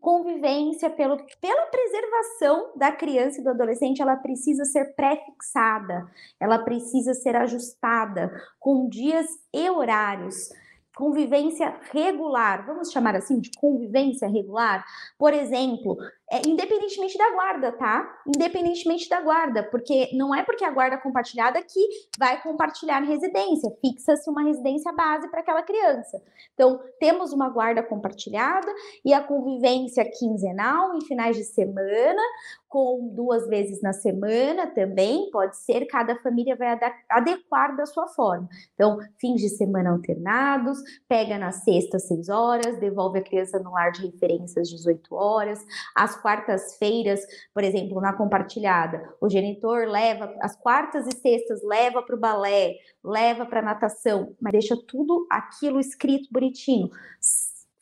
[0.00, 6.08] Convivência pelo, pela preservação da criança e do adolescente, ela precisa ser pré-fixada,
[6.40, 10.50] ela precisa ser ajustada com dias e horários
[10.98, 14.84] convivência regular, vamos chamar assim de convivência regular,
[15.16, 15.96] por exemplo,
[16.30, 18.20] é, independentemente da guarda, tá?
[18.26, 21.80] Independentemente da guarda, porque não é porque a guarda compartilhada que
[22.18, 26.22] vai compartilhar residência, fixa-se uma residência base para aquela criança.
[26.52, 28.70] Então, temos uma guarda compartilhada
[29.04, 32.22] e a convivência quinzenal em finais de semana,
[32.68, 38.46] com duas vezes na semana também, pode ser, cada família vai adequar da sua forma.
[38.74, 40.78] Então, fins de semana alternados,
[41.08, 45.64] pega na sexta, seis horas, devolve a criança no lar de referência às 18 horas,
[45.96, 47.20] as quartas-feiras,
[47.54, 52.74] por exemplo, na compartilhada, o genitor leva as quartas e sextas, leva para o balé,
[53.02, 56.90] leva para natação, mas deixa tudo aquilo escrito bonitinho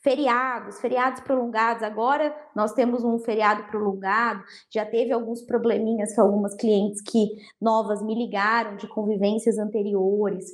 [0.07, 1.83] feriados, feriados prolongados.
[1.83, 4.41] Agora nós temos um feriado prolongado.
[4.69, 7.27] Já teve alguns probleminhas com algumas clientes que
[7.59, 10.45] novas me ligaram de convivências anteriores.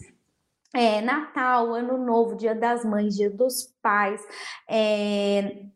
[0.76, 4.20] É, Natal, Ano Novo, Dia das Mães, Dia dos Pais,
[4.68, 5.68] é,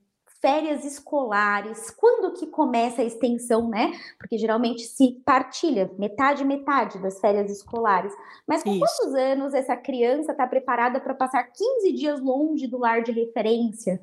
[0.41, 3.91] férias escolares, quando que começa a extensão, né?
[4.17, 8.13] Porque geralmente se partilha metade metade das férias escolares.
[8.47, 8.79] Mas com Isso.
[8.79, 14.01] quantos anos essa criança está preparada para passar 15 dias longe do lar de referência?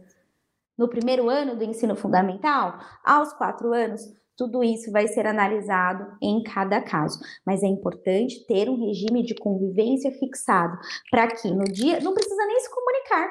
[0.77, 6.43] No primeiro ano do ensino fundamental, aos quatro anos, tudo isso vai ser analisado em
[6.43, 10.77] cada caso, mas é importante ter um regime de convivência fixado
[11.09, 13.29] para que no dia não precisa nem se comunicar,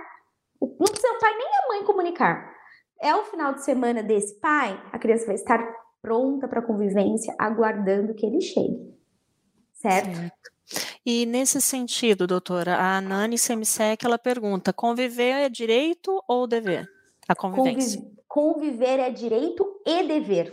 [0.62, 2.53] não precisa o pai nem a mãe comunicar
[3.04, 5.60] é o final de semana desse pai, a criança vai estar
[6.01, 8.97] pronta para a convivência, aguardando que ele chegue.
[9.74, 10.16] Certo?
[10.16, 10.54] certo?
[11.06, 16.89] E nesse sentido, doutora, a Nani Semsec, ela pergunta, conviver é direito ou dever?
[17.28, 18.01] A convivência.
[18.26, 20.51] Conviver é direito e dever,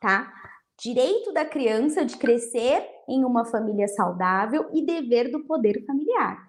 [0.00, 0.32] tá?
[0.76, 6.48] Direito da criança de crescer em uma família saudável e dever do poder familiar.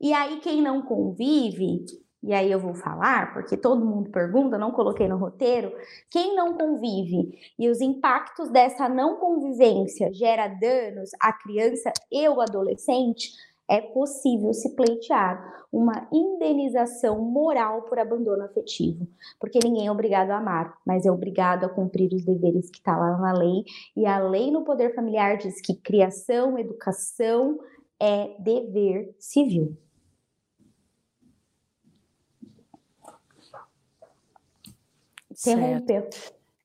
[0.00, 1.84] E aí, quem não convive,
[2.22, 5.72] e aí eu vou falar, porque todo mundo pergunta, não coloquei no roteiro,
[6.10, 13.30] quem não convive e os impactos dessa não convivência gera danos à criança e adolescente,
[13.68, 19.06] é possível se pleitear uma indenização moral por abandono afetivo,
[19.38, 22.96] porque ninguém é obrigado a amar, mas é obrigado a cumprir os deveres que está
[22.96, 23.62] lá na lei,
[23.96, 27.60] e a lei no poder familiar diz que criação, educação
[28.00, 29.76] é dever civil.
[35.46, 36.08] Interrompeu.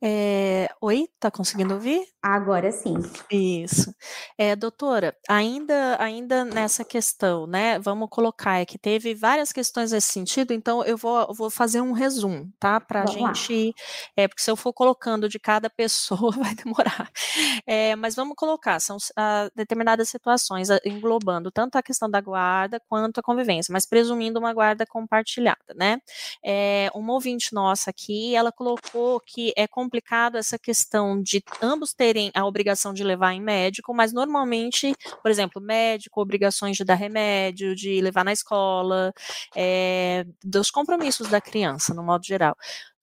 [0.04, 2.06] É, oi, tá conseguindo ouvir?
[2.22, 2.96] Agora sim.
[3.32, 3.94] Isso.
[4.38, 7.80] É, doutora, ainda, ainda nessa questão, né?
[7.80, 11.92] Vamos colocar é que teve várias questões nesse sentido, então eu vou, vou fazer um
[11.92, 12.80] resumo, tá?
[12.80, 13.74] Para a gente.
[14.18, 17.10] É, porque se eu for colocando de cada pessoa, vai demorar.
[17.66, 22.82] É, mas vamos colocar, são uh, determinadas situações, uh, englobando tanto a questão da guarda
[22.90, 26.00] quanto a convivência, mas presumindo uma guarda compartilhada, né?
[26.44, 32.32] É, uma ouvinte nossa aqui, ela colocou que é complicado essa questão de ambos terem
[32.34, 37.76] a obrigação de levar em médico, mas normalmente, por exemplo, médico, obrigações de dar remédio,
[37.76, 39.14] de levar na escola,
[39.56, 42.56] é, dos compromissos da criança, no modo geral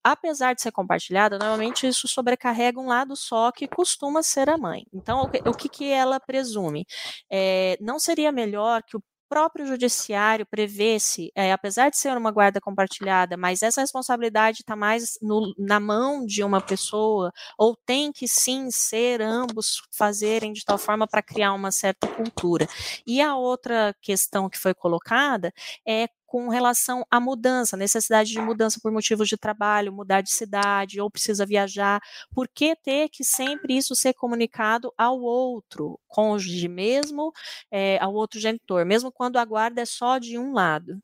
[0.05, 4.85] apesar de ser compartilhada, normalmente isso sobrecarrega um lado só que costuma ser a mãe.
[4.93, 6.85] Então, o que, que ela presume?
[7.31, 9.03] É, não seria melhor que o
[9.33, 15.19] próprio judiciário prevê-se, é, apesar de ser uma guarda compartilhada, mas essa responsabilidade está mais
[15.23, 20.77] no, na mão de uma pessoa, ou tem que sim ser ambos fazerem de tal
[20.77, 22.69] forma para criar uma certa cultura.
[23.07, 25.51] E a outra questão que foi colocada
[25.89, 30.99] é com relação à mudança, necessidade de mudança por motivos de trabalho, mudar de cidade,
[30.99, 32.01] ou precisa viajar,
[32.35, 37.35] por que ter que sempre isso ser comunicado ao outro cônjuge mesmo,
[37.71, 40.99] é, ao outro genitor, mesmo quando a guarda é só de um lado?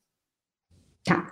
[1.05, 1.31] Tá.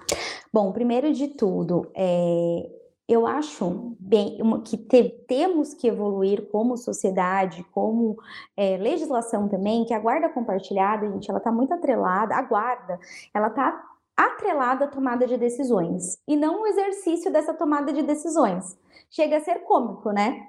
[0.52, 2.68] Bom, primeiro de tudo, é,
[3.08, 8.16] eu acho bem que te, temos que evoluir como sociedade, como
[8.56, 12.98] é, legislação também, que a guarda compartilhada, gente, ela está muito atrelada, a guarda,
[13.32, 13.84] ela está
[14.16, 18.76] atrelada à tomada de decisões e não o exercício dessa tomada de decisões.
[19.10, 20.48] Chega a ser cômico, né?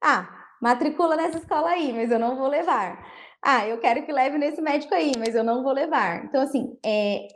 [0.00, 0.28] Ah,
[0.62, 3.04] matricula nessa escola aí, mas eu não vou levar.
[3.44, 6.24] Ah, eu quero que leve nesse médico aí, mas eu não vou levar.
[6.24, 7.26] Então, assim, é,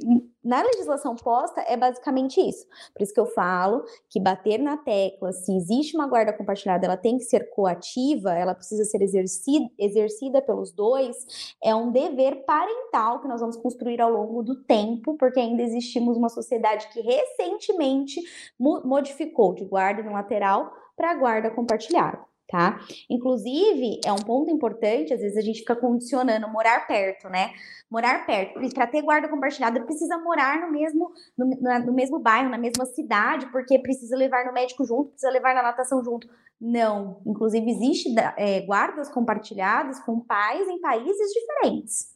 [0.45, 2.65] na legislação posta é basicamente isso.
[2.95, 6.97] Por isso que eu falo que bater na tecla, se existe uma guarda compartilhada, ela
[6.97, 11.17] tem que ser coativa, ela precisa ser exercida, exercida pelos dois,
[11.61, 16.17] é um dever parental que nós vamos construir ao longo do tempo, porque ainda existimos
[16.17, 18.21] uma sociedade que recentemente
[18.61, 22.81] modificou de guarda no lateral para guarda compartilhada tá?
[23.11, 27.53] Inclusive, é um ponto importante, às vezes a gente fica condicionando morar perto, né?
[27.91, 28.61] Morar perto.
[28.75, 31.47] Para ter guarda compartilhada, precisa morar no mesmo, no,
[31.85, 35.63] no, mesmo bairro, na mesma cidade, porque precisa levar no médico junto, precisa levar na
[35.63, 36.29] natação junto.
[36.61, 37.21] Não.
[37.27, 42.16] Inclusive, existe é, guardas compartilhadas com pais em países diferentes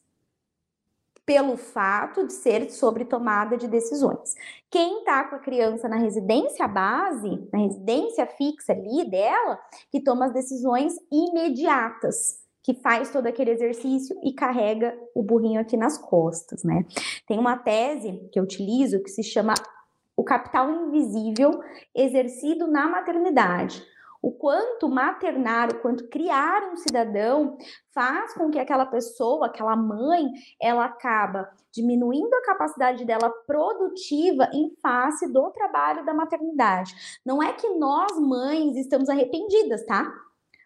[1.30, 4.34] pelo fato de ser sobre tomada de decisões.
[4.68, 9.56] Quem está com a criança na residência base, na residência fixa ali dela,
[9.92, 15.76] que toma as decisões imediatas, que faz todo aquele exercício e carrega o burrinho aqui
[15.76, 16.84] nas costas, né?
[17.28, 19.54] Tem uma tese que eu utilizo que se chama
[20.16, 21.62] o capital invisível
[21.94, 23.84] exercido na maternidade
[24.22, 27.56] o quanto maternar, o quanto criar um cidadão
[27.92, 30.26] faz com que aquela pessoa, aquela mãe,
[30.60, 37.20] ela acaba diminuindo a capacidade dela produtiva em face do trabalho da maternidade.
[37.24, 40.12] Não é que nós mães estamos arrependidas, tá?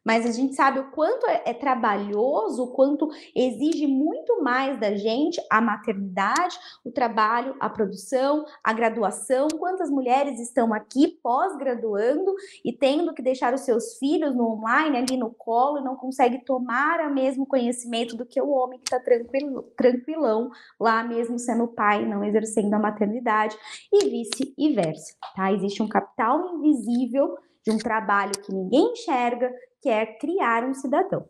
[0.05, 4.95] Mas a gente sabe o quanto é, é, trabalhoso, o quanto exige muito mais da
[4.95, 12.35] gente a maternidade, o trabalho, a produção, a graduação, quantas mulheres estão aqui pós-graduando
[12.65, 16.45] e tendo que deixar os seus filhos no online, ali no colo, e não consegue
[16.45, 21.69] tomar o mesmo conhecimento do que o homem que está tranquilo, tranquilão, lá mesmo sendo
[21.69, 23.57] pai, não exercendo a maternidade,
[23.93, 25.53] e vice-versa, tá?
[25.53, 29.51] Existe um capital invisível de um trabalho que ninguém enxerga,
[29.85, 31.29] que é criar um cidadão.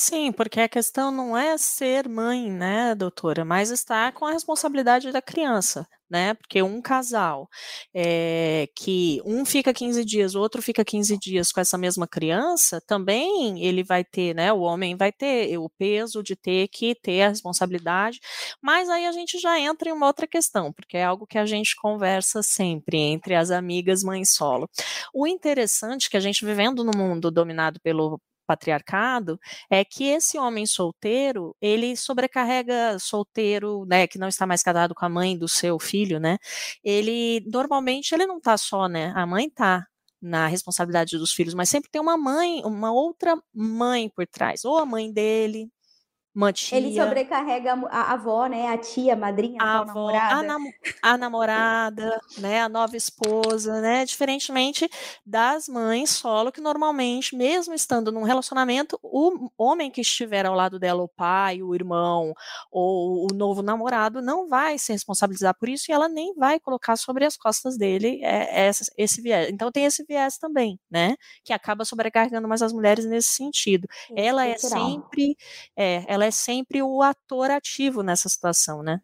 [0.00, 5.10] Sim, porque a questão não é ser mãe, né, doutora, mas estar com a responsabilidade
[5.10, 6.34] da criança, né?
[6.34, 7.48] Porque um casal
[7.92, 12.80] é, que um fica 15 dias, o outro fica 15 dias com essa mesma criança,
[12.86, 14.52] também ele vai ter, né?
[14.52, 18.20] O homem vai ter o peso de ter que ter a responsabilidade,
[18.62, 21.44] mas aí a gente já entra em uma outra questão, porque é algo que a
[21.44, 24.70] gente conversa sempre entre as amigas mãe solo.
[25.12, 29.38] O interessante é que a gente vivendo no mundo dominado pelo patriarcado
[29.70, 35.04] é que esse homem solteiro, ele sobrecarrega solteiro, né, que não está mais casado com
[35.06, 36.38] a mãe do seu filho, né?
[36.82, 39.12] Ele normalmente ele não está só, né?
[39.14, 39.86] A mãe tá
[40.20, 44.78] na responsabilidade dos filhos, mas sempre tem uma mãe, uma outra mãe por trás, ou
[44.78, 45.68] a mãe dele,
[46.38, 46.78] uma tia.
[46.78, 48.68] Ele sobrecarrega a, avó, né?
[48.68, 50.34] A tia, a madrinha, a, a avó, namorada.
[50.34, 50.64] A, nam
[51.02, 52.60] a, namorada, né?
[52.60, 54.04] A nova esposa, né?
[54.04, 54.88] Diferentemente
[55.26, 60.78] das mães solo, que normalmente, mesmo estando num relacionamento, o homem que estiver ao lado
[60.78, 62.32] dela, o pai, o irmão
[62.70, 66.96] ou o novo namorado, não vai se responsabilizar por isso e ela nem vai colocar
[66.96, 69.50] sobre as costas dele é, esse, esse viés.
[69.50, 71.16] Então tem esse viés também, né?
[71.42, 73.88] Que acaba sobrecarregando mais as mulheres nesse sentido.
[74.14, 75.36] Ela é sempre,
[75.76, 79.00] é, ela é é sempre o ator ativo nessa situação, né?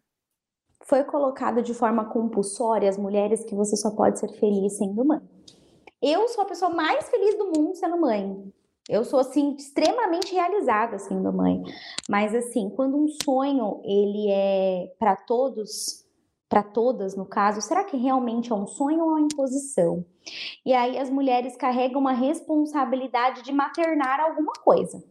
[0.83, 5.21] Foi colocado de forma compulsória as mulheres que você só pode ser feliz sendo mãe.
[6.01, 8.53] Eu sou a pessoa mais feliz do mundo sendo mãe.
[8.87, 11.63] Eu sou assim extremamente realizada sendo mãe.
[12.07, 16.05] Mas assim, quando um sonho ele é para todos,
[16.47, 20.05] para todas no caso, será que realmente é um sonho ou uma imposição?
[20.63, 25.03] E aí as mulheres carregam uma responsabilidade de maternar alguma coisa.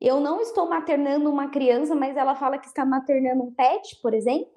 [0.00, 4.12] Eu não estou maternando uma criança, mas ela fala que está maternando um pet, por
[4.12, 4.48] exemplo,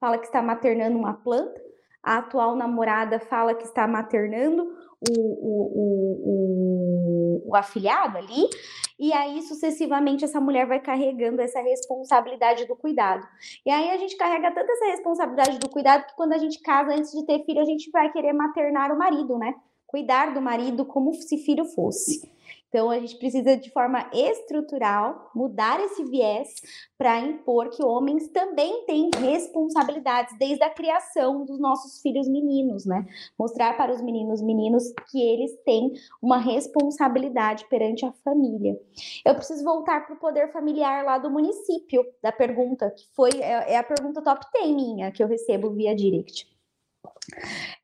[0.00, 1.60] fala que está maternando uma planta.
[2.02, 4.62] A atual namorada fala que está maternando
[5.10, 5.72] o, o,
[6.24, 8.48] o, o, afilhado ali,
[8.98, 13.26] e aí sucessivamente essa mulher vai carregando essa responsabilidade do cuidado.
[13.64, 16.94] E aí a gente carrega tanta essa responsabilidade do cuidado que quando a gente casa
[16.94, 19.54] antes de ter filho, a gente vai querer maternar o marido, né?
[19.86, 22.35] Cuidar do marido como se filho fosse.
[22.68, 26.54] Então, a gente precisa, de forma estrutural, mudar esse viés
[26.98, 33.06] para impor que homens também têm responsabilidades desde a criação dos nossos filhos meninos, né?
[33.38, 38.78] Mostrar para os meninos meninos que eles têm uma responsabilidade perante a família.
[39.24, 43.74] Eu preciso voltar para o poder familiar lá do município, da pergunta, que foi é,
[43.74, 46.55] é a pergunta top 10 minha que eu recebo via direct.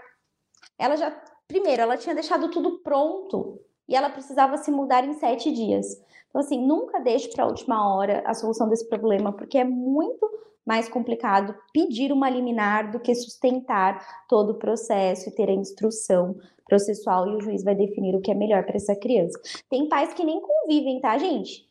[0.77, 1.11] Ela já,
[1.47, 5.87] primeiro, ela tinha deixado tudo pronto e ela precisava se mudar em sete dias.
[6.29, 10.29] Então, assim, nunca deixe para a última hora a solução desse problema, porque é muito
[10.65, 16.35] mais complicado pedir uma liminar do que sustentar todo o processo e ter a instrução
[16.67, 19.39] processual e o juiz vai definir o que é melhor para essa criança.
[19.69, 21.66] Tem pais que nem convivem, tá, gente?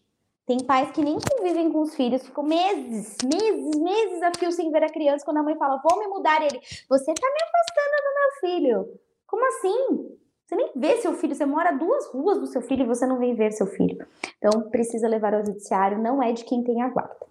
[0.46, 4.70] Tem pais que nem convivem com os filhos, ficam meses, meses, meses a fio sem
[4.70, 8.04] ver a criança, quando a mãe fala, vou me mudar, ele, você tá me afastando
[8.04, 9.00] do meu filho.
[9.26, 10.16] Como assim?
[10.46, 13.18] Você nem vê seu filho, você mora duas ruas do seu filho e você não
[13.18, 14.06] vem ver seu filho.
[14.38, 17.26] Então, precisa levar ao judiciário, não é de quem tem a guarda.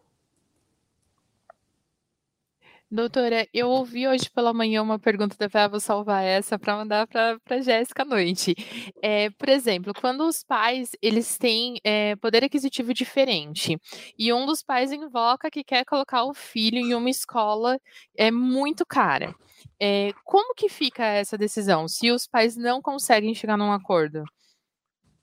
[2.90, 7.62] Doutora, eu ouvi hoje pela manhã uma pergunta, da vou salvar essa para mandar para
[7.62, 8.54] Jéssica à noite.
[9.02, 13.78] É, por exemplo, quando os pais eles têm é, poder aquisitivo diferente
[14.18, 17.80] e um dos pais invoca que quer colocar o filho em uma escola
[18.16, 19.34] é muito cara,
[19.82, 24.24] é, como que fica essa decisão se os pais não conseguem chegar num acordo?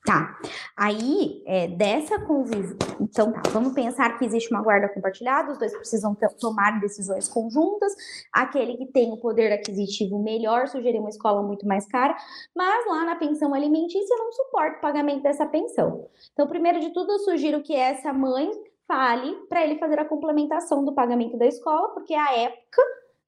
[0.05, 0.37] Tá.
[0.77, 2.77] Aí, é, dessa convivência.
[3.01, 3.43] Então, tá.
[3.51, 7.93] Vamos pensar que existe uma guarda compartilhada, os dois precisam tomar decisões conjuntas.
[8.33, 12.17] Aquele que tem o poder aquisitivo melhor sugerir uma escola muito mais cara,
[12.55, 16.09] mas lá na pensão alimentícia não suporta o pagamento dessa pensão.
[16.33, 18.51] Então, primeiro de tudo, eu sugiro que essa mãe
[18.89, 22.83] fale para ele fazer a complementação do pagamento da escola, porque a época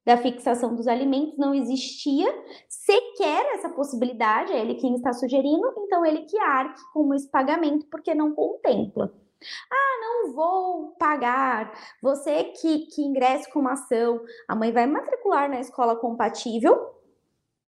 [0.05, 2.31] da fixação dos alimentos, não existia
[2.69, 7.87] sequer essa possibilidade, é ele quem está sugerindo, então ele que arque com esse pagamento,
[7.91, 9.13] porque não contempla.
[9.71, 11.73] Ah, não vou pagar.
[12.03, 16.77] Você que, que ingresse com uma ação, a mãe vai matricular na escola compatível,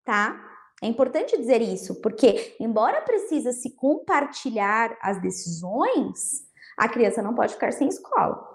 [0.04, 0.42] tá?
[0.82, 7.54] É importante dizer isso, porque embora precisa se compartilhar as decisões, a criança não pode
[7.54, 8.45] ficar sem escola.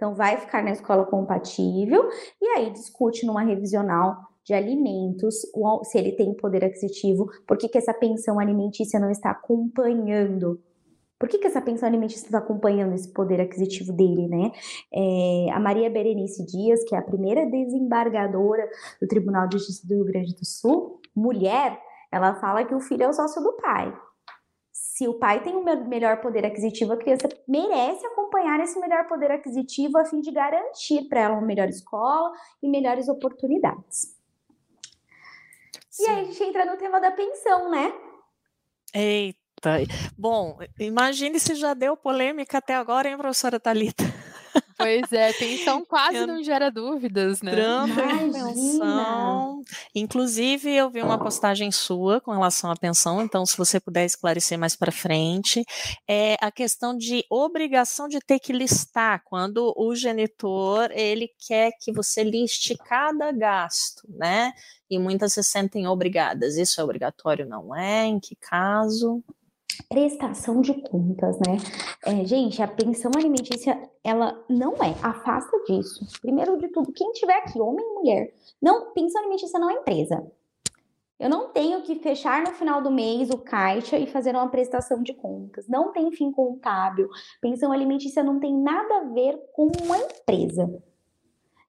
[0.00, 2.08] Então, vai ficar na escola compatível
[2.40, 5.42] e aí discute numa revisional de alimentos,
[5.82, 10.58] se ele tem poder aquisitivo, por que, que essa pensão alimentícia não está acompanhando
[11.18, 14.52] por que, que, essa pensão alimentícia está acompanhando esse poder aquisitivo dele, né?
[14.90, 18.66] É, a Maria Berenice Dias, que é a primeira desembargadora
[18.98, 21.78] do Tribunal de Justiça do Rio Grande do Sul, mulher,
[22.10, 23.94] ela fala que o filho é o sócio do pai
[24.80, 29.30] se o pai tem um melhor poder aquisitivo, a criança merece acompanhar esse melhor poder
[29.30, 34.16] aquisitivo a fim de garantir para ela uma melhor escola e melhores oportunidades.
[35.90, 36.02] Sim.
[36.02, 37.92] E aí a gente entra no tema da pensão, né?
[38.94, 39.80] Eita.
[40.16, 44.04] Bom, imagine se já deu polêmica até agora, hein, professora Thalita?
[44.80, 46.26] Pois é, pensão quase eu...
[46.26, 47.52] não gera dúvidas, né?
[48.32, 49.62] pensão.
[49.94, 54.58] Inclusive, eu vi uma postagem sua com relação à pensão, então, se você puder esclarecer
[54.58, 55.62] mais para frente,
[56.08, 61.92] é a questão de obrigação de ter que listar quando o genitor ele quer que
[61.92, 64.52] você liste cada gasto, né?
[64.88, 66.56] E muitas se sentem obrigadas.
[66.56, 68.06] Isso é obrigatório, não é?
[68.06, 69.22] Em que caso?
[69.88, 71.56] Prestação de contas, né?
[72.04, 76.06] É, gente, a pensão alimentícia, ela não é, afasta disso.
[76.20, 80.24] Primeiro de tudo, quem tiver aqui, homem e mulher, não, pensão alimentícia não é empresa.
[81.20, 85.02] Eu não tenho que fechar no final do mês o caixa e fazer uma prestação
[85.02, 85.68] de contas.
[85.68, 87.10] Não tem fim contábil.
[87.42, 90.82] Pensão alimentícia não tem nada a ver com uma empresa.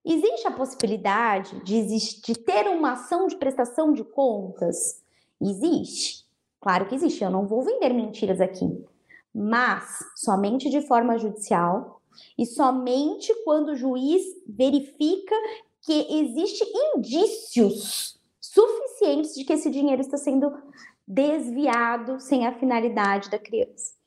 [0.05, 5.03] Existe a possibilidade de, existir, de ter uma ação de prestação de contas?
[5.39, 6.20] Existe.
[6.61, 8.85] Claro que existe, eu não vou vender mentiras aqui,
[9.33, 12.01] mas somente de forma judicial
[12.37, 15.35] e somente quando o juiz verifica
[15.81, 16.63] que existe
[16.95, 20.53] indícios suficientes de que esse dinheiro está sendo
[21.07, 23.99] desviado sem a finalidade da criança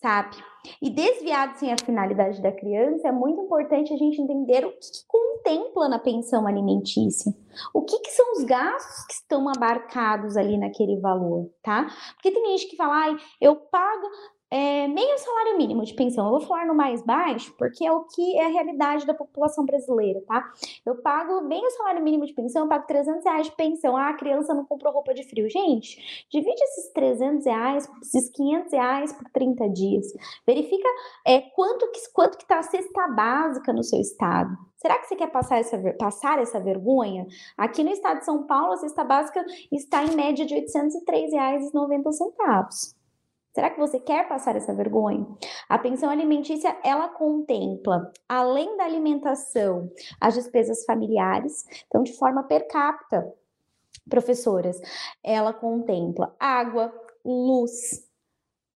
[0.00, 0.36] sabe?
[0.80, 4.90] E desviado sem a finalidade da criança, é muito importante a gente entender o que,
[4.90, 7.32] que contempla na pensão alimentícia.
[7.74, 11.86] O que, que, são os gastos que estão abarcados ali naquele valor, tá?
[12.14, 14.06] Porque tem gente que fala, ai, eu pago
[14.50, 16.26] é, meio salário mínimo de pensão.
[16.26, 19.64] Eu vou falar no mais baixo, porque é o que é a realidade da população
[19.64, 20.50] brasileira, tá?
[20.86, 23.96] Eu pago meio salário mínimo de pensão, eu pago 300 reais de pensão.
[23.96, 25.48] Ah, a criança não comprou roupa de frio.
[25.50, 30.06] Gente, divide esses 300 reais, esses 500 reais por 30 dias.
[30.46, 30.88] Verifica
[31.26, 34.56] é, quanto, que, quanto que tá a cesta básica no seu estado.
[34.76, 37.26] Será que você quer passar essa, passar essa vergonha?
[37.56, 42.97] Aqui no estado de São Paulo, a cesta básica está em média de R$ 803,90.
[43.58, 45.26] Será que você quer passar essa vergonha?
[45.68, 49.90] A pensão alimentícia, ela contempla, além da alimentação,
[50.20, 53.34] as despesas familiares, então de forma per capita,
[54.08, 54.80] professoras,
[55.24, 56.94] ela contempla água,
[57.24, 58.08] luz,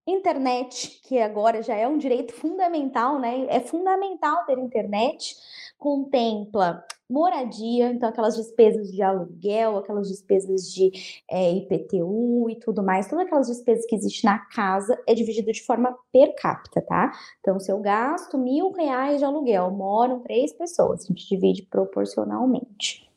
[0.08, 3.48] internet, que agora já é um direito fundamental, né?
[3.50, 5.36] É fundamental ter internet,
[5.78, 10.92] contempla moradia, então aquelas despesas de aluguel, aquelas despesas de
[11.30, 15.64] é, IPTU e tudo mais, todas aquelas despesas que existem na casa é dividido de
[15.64, 17.12] forma per capita, tá?
[17.40, 23.10] Então, se eu gasto mil reais de aluguel, moram três pessoas, a gente divide proporcionalmente.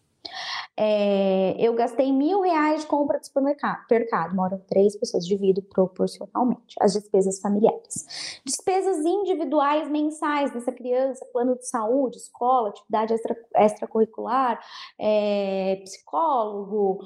[0.78, 4.34] É, eu gastei mil reais de compra de supermercado.
[4.34, 8.40] Moram três pessoas, divido proporcionalmente as despesas familiares.
[8.44, 14.60] Despesas individuais mensais dessa criança, plano de saúde, escola, atividade extra, extracurricular,
[14.98, 17.04] é, psicólogo,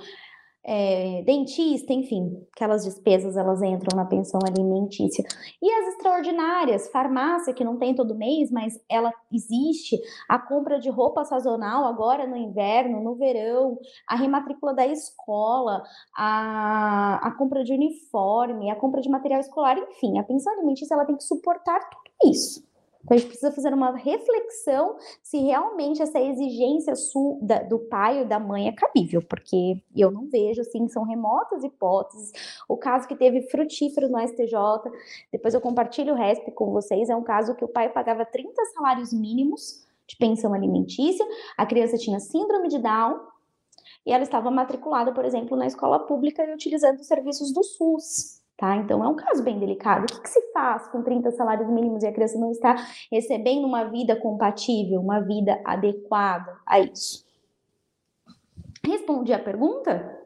[0.67, 5.25] é, dentista, enfim, aquelas despesas elas entram na pensão alimentícia.
[5.63, 9.97] E as extraordinárias, farmácia que não tem todo mês, mas ela existe,
[10.29, 15.85] a compra de roupa sazonal agora no inverno, no verão, a rematrícula da escola,
[16.17, 21.05] a, a compra de uniforme, a compra de material escolar, enfim, a pensão alimentícia ela
[21.05, 22.66] tem que suportar tudo isso.
[23.07, 26.93] Então, a gente precisa fazer uma reflexão se realmente essa exigência
[27.41, 31.63] da, do pai ou da mãe é cabível, porque eu não vejo, assim, são remotas
[31.63, 32.33] hipóteses.
[32.69, 34.57] O caso que teve frutífero no STJ,
[35.31, 38.53] depois eu compartilho o resto com vocês, é um caso que o pai pagava 30
[38.75, 41.25] salários mínimos de pensão alimentícia,
[41.57, 43.21] a criança tinha síndrome de Down,
[44.05, 48.43] e ela estava matriculada, por exemplo, na escola pública e utilizando os serviços do SUS.
[48.57, 48.77] Tá?
[48.77, 50.05] Então é um caso bem delicado.
[50.05, 52.75] O que, que, se faz com 30 salários mínimos e a criança não está
[53.13, 57.27] recebendo uma vida compatível, uma vida adequada a isso?
[58.83, 60.26] Respondi a pergunta?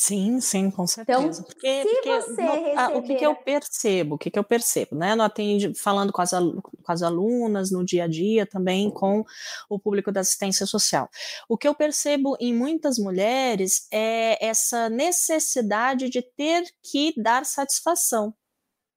[0.00, 1.42] Sim, sim, com então, certeza.
[1.42, 2.78] Então, porque, se porque você no, receber...
[2.78, 5.14] ah, o que, que, eu percebo, o que, que eu percebo, né?
[5.14, 9.22] No atende, falando com as, com as alunas no dia a dia, também com
[9.68, 11.06] o público da assistência social.
[11.46, 18.34] O que eu percebo em muitas mulheres é essa necessidade de ter que dar satisfação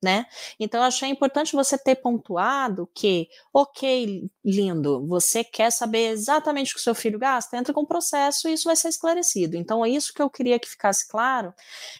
[0.03, 0.25] né?
[0.59, 6.81] Então achei importante você ter pontuado que, ok, lindo, você quer saber exatamente o que
[6.81, 9.55] o seu filho gasta, entra com o processo e isso vai ser esclarecido.
[9.55, 11.53] Então é isso que eu queria que ficasse claro,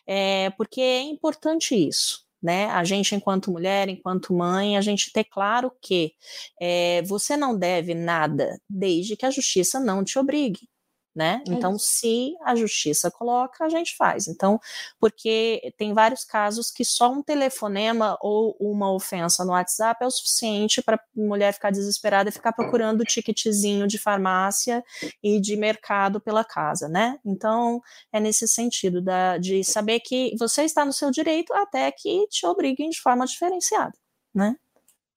[0.06, 2.24] é, porque é importante isso.
[2.41, 2.66] Né?
[2.72, 6.12] A gente, enquanto mulher, enquanto mãe, a gente ter claro que
[6.60, 10.68] é, você não deve nada desde que a justiça não te obrigue
[11.16, 11.43] né?
[11.47, 14.28] É então, se a justiça coloca, a gente faz.
[14.28, 14.59] Então,
[14.99, 20.11] porque tem vários casos que só um telefonema ou uma ofensa no WhatsApp é o
[20.11, 24.84] suficiente para a mulher ficar desesperada e ficar procurando o ticketzinho de farmácia
[25.22, 27.20] e de mercado pela casa, né?
[27.24, 32.28] Então, é nesse sentido da, de saber que você está no seu direito até que
[32.28, 33.93] te obriguem de forma diferenciada,
[34.34, 34.55] né?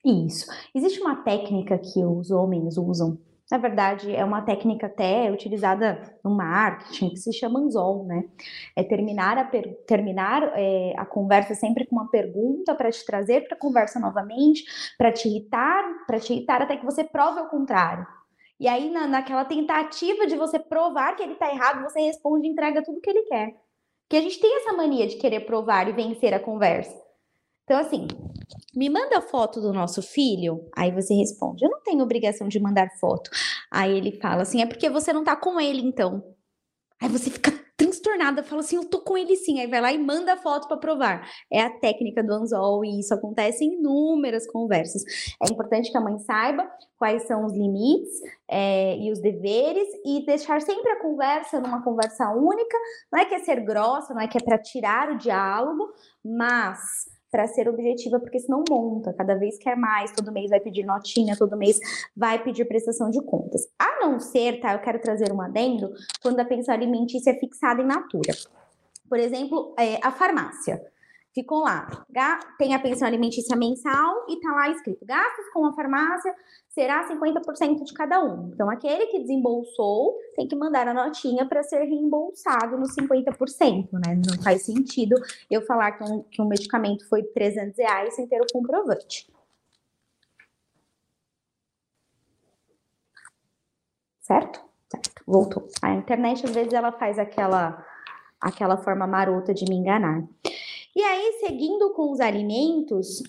[0.05, 0.47] Isso.
[0.73, 3.19] Existe uma técnica que os homens usam
[3.51, 8.25] na verdade, é uma técnica até utilizada no marketing que se chama anzol, né?
[8.75, 9.45] É terminar a,
[9.87, 14.65] terminar, é, a conversa sempre com uma pergunta para te trazer para a conversa novamente,
[14.99, 18.05] para te irritar, para te irritar até que você prove o contrário.
[18.59, 22.51] E aí, na, naquela tentativa de você provar que ele está errado, você responde e
[22.51, 23.55] entrega tudo que ele quer.
[24.09, 27.06] Porque a gente tem essa mania de querer provar e vencer a conversa.
[27.67, 28.07] Então, assim,
[28.77, 30.71] me manda foto do nosso filho.
[30.75, 33.29] Aí você responde: Eu não tenho obrigação de mandar foto.
[33.71, 36.23] Aí ele fala assim: É porque você não tá com ele, então.
[37.03, 39.59] Aí você fica transtornada, fala assim: Eu tô com ele sim.
[39.59, 41.29] Aí vai lá e manda a foto para provar.
[41.53, 45.03] É a técnica do anzol e isso acontece em inúmeras conversas.
[45.43, 50.25] É importante que a mãe saiba quais são os limites é, e os deveres e
[50.25, 52.79] deixar sempre a conversa numa conversa única.
[53.13, 55.93] Não é que é ser grossa, não é que é para tirar o diálogo,
[56.25, 60.87] mas para ser objetiva, porque senão monta, cada vez quer mais, todo mês vai pedir
[60.87, 61.79] notinha, todo mês
[62.17, 63.69] vai pedir prestação de contas.
[63.79, 64.73] A não ser, tá?
[64.73, 68.33] Eu quero trazer um adendo quando a pensão alimentícia é fixada em natura.
[69.07, 70.83] Por exemplo, é, a farmácia
[71.37, 71.87] ficou lá,
[72.57, 76.35] tem a pensão alimentícia mensal e tá lá escrito: gastos com a farmácia
[76.71, 78.51] será 50% de cada um.
[78.55, 84.19] Então, aquele que desembolsou tem que mandar a notinha para ser reembolsado nos 50%, né?
[84.27, 85.15] Não faz sentido
[85.51, 89.31] eu falar que um, que um medicamento foi 300 reais sem ter o comprovante.
[94.21, 94.61] Certo?
[94.89, 95.23] Certo.
[95.27, 95.69] Voltou.
[95.83, 97.85] A internet, às vezes, ela faz aquela,
[98.41, 100.23] aquela forma marota de me enganar.
[100.97, 103.23] E aí, seguindo com os alimentos,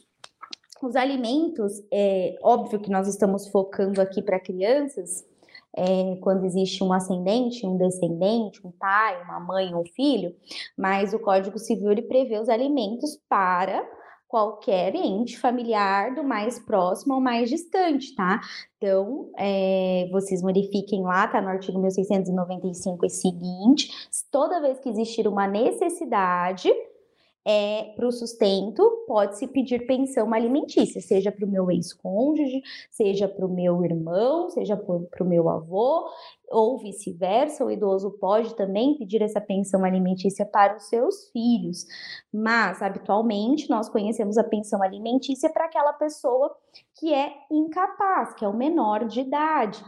[0.82, 5.26] os alimentos, é óbvio que nós estamos focando aqui para crianças,
[5.76, 10.34] é, quando existe um ascendente, um descendente, um pai, uma mãe, um filho,
[10.78, 13.86] mas o Código Civil ele prevê os alimentos para
[14.30, 18.40] qualquer ente familiar do mais próximo ao mais distante, tá?
[18.78, 23.92] Então, é, vocês modifiquem lá, tá no artigo 1695 e seguinte,
[24.32, 26.72] toda vez que existir uma necessidade
[27.50, 33.46] é, para o sustento, pode-se pedir pensão alimentícia, seja para o meu ex-cônjuge, seja para
[33.46, 36.10] o meu irmão, seja para o meu avô,
[36.50, 37.64] ou vice-versa.
[37.64, 41.86] O idoso pode também pedir essa pensão alimentícia para os seus filhos,
[42.34, 46.54] mas habitualmente nós conhecemos a pensão alimentícia para aquela pessoa
[47.00, 49.82] que é incapaz, que é o menor de idade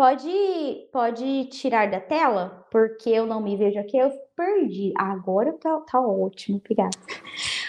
[0.00, 4.94] Pode, pode tirar da tela, porque eu não me vejo aqui, eu perdi.
[4.96, 6.96] Agora tá, tá ótimo, obrigada.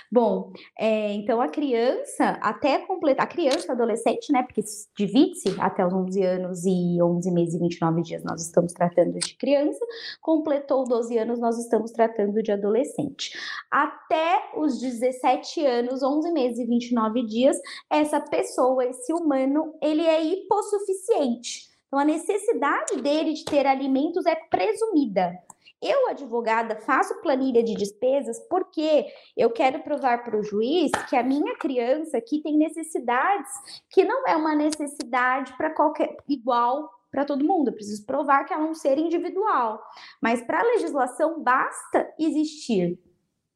[0.09, 4.61] Bom, é, então a criança, até completar, a criança, adolescente, né, porque
[4.97, 9.35] divide-se até os 11 anos e 11 meses e 29 dias nós estamos tratando de
[9.35, 9.85] criança,
[10.21, 13.37] completou 12 anos nós estamos tratando de adolescente.
[13.69, 17.57] Até os 17 anos, 11 meses e 29 dias,
[17.89, 21.70] essa pessoa, esse humano, ele é hipossuficiente.
[21.91, 25.37] Então a necessidade dele de ter alimentos é presumida.
[25.81, 31.23] Eu, advogada, faço planilha de despesas porque eu quero provar para o juiz que a
[31.23, 33.51] minha criança aqui tem necessidades
[33.89, 37.67] que não é uma necessidade para qualquer igual para todo mundo.
[37.67, 39.83] Eu preciso provar que ela é um ser individual.
[40.21, 42.97] Mas para a legislação basta existir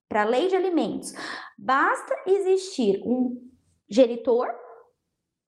[0.09, 1.13] para a lei de alimentos,
[1.57, 3.49] basta existir um
[3.89, 4.53] genitor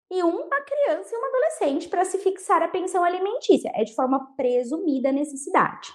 [0.09, 3.71] e uma criança e um adolescente para se fixar a pensão alimentícia.
[3.75, 5.91] É de forma presumida a necessidade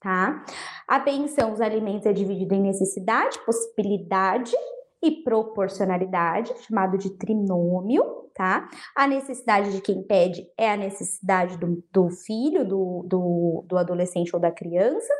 [0.00, 0.44] tá?
[0.86, 4.54] A pensão os alimentos é dividida em necessidade, possibilidade
[5.02, 8.68] e proporcionalidade, chamado de trinômio, tá?
[8.96, 14.34] A necessidade de quem pede é a necessidade do, do filho, do, do, do adolescente
[14.34, 15.12] ou da criança,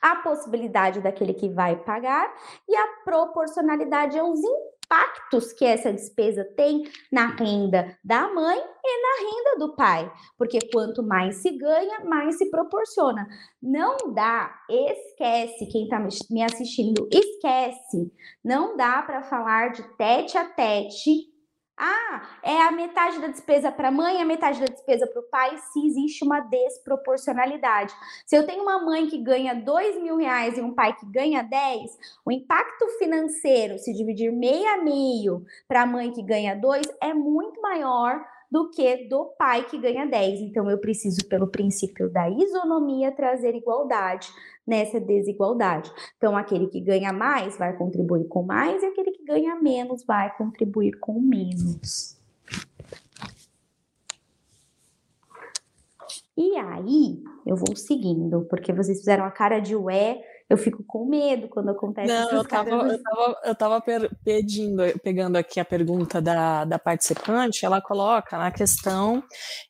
[0.00, 2.34] a possibilidade daquele que vai pagar
[2.68, 4.40] e a proporcionalidade é os
[4.92, 10.58] impactos que essa despesa tem na renda da mãe e na renda do pai, porque
[10.70, 13.26] quanto mais se ganha, mais se proporciona.
[13.62, 15.98] Não dá, esquece quem está
[16.30, 18.12] me assistindo, esquece.
[18.44, 21.31] Não dá para falar de tete a tete
[21.84, 25.24] ah, é a metade da despesa para a mãe, a metade da despesa para o
[25.24, 27.92] pai, se existe uma desproporcionalidade.
[28.24, 31.42] Se eu tenho uma mãe que ganha dois mil reais e um pai que ganha
[31.42, 36.86] 10, o impacto financeiro, se dividir meio a meio para a mãe que ganha dois,
[37.02, 40.40] é muito maior do que do pai que ganha 10.
[40.40, 44.28] Então, eu preciso, pelo princípio da isonomia, trazer igualdade
[44.66, 45.90] nessa desigualdade.
[46.16, 50.34] Então, aquele que ganha mais vai contribuir com mais e aquele que ganha menos vai
[50.36, 52.16] contribuir com menos.
[56.36, 60.22] E aí, eu vou seguindo, porque vocês fizeram a cara de ué,
[60.52, 63.84] eu fico com medo quando acontece Não, eu tava, eu tava, eu tava
[64.22, 69.24] pedindo, pegando aqui a pergunta da, da participante, ela coloca na questão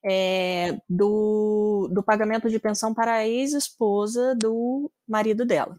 [0.04, 5.76] é, do, do pagamento de pensão para a ex-esposa do marido dela.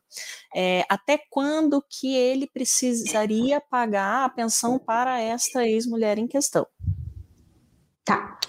[0.55, 6.65] É, até quando que ele precisaria pagar a pensão para esta ex-mulher em questão?
[8.05, 8.39] Tá.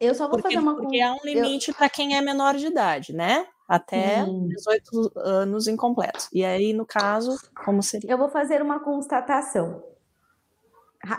[0.00, 1.74] Eu só vou porque, fazer uma Porque há um limite eu...
[1.74, 3.44] para quem é menor de idade, né?
[3.68, 4.48] Até hum.
[4.48, 6.28] 18 anos incompletos.
[6.32, 8.10] E aí, no caso, como seria?
[8.10, 9.84] Eu vou fazer uma constatação.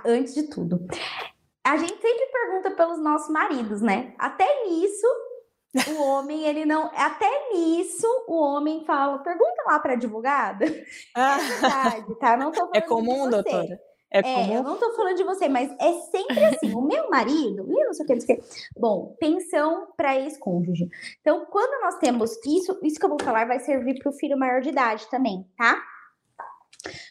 [0.04, 0.86] Antes de tudo.
[1.64, 4.14] A gente sempre pergunta pelos nossos maridos, né?
[4.18, 5.08] Até nisso,
[5.89, 6.89] o homem, ele não.
[6.95, 10.66] Até nisso, o homem fala: pergunta lá para advogada.
[11.16, 11.38] Ah.
[11.38, 12.36] É verdade, tá?
[12.36, 13.80] Não tô é comum, doutora?
[14.12, 16.74] É, é eu não tô falando de você, mas é sempre assim.
[16.74, 18.45] o meu marido, e não sei o que, não sei o que.
[18.78, 20.89] Bom, pensão para ex-cônjuge.
[21.22, 24.38] Então, quando nós temos isso, isso que eu vou falar vai servir para o filho
[24.38, 25.80] maior de idade também, tá?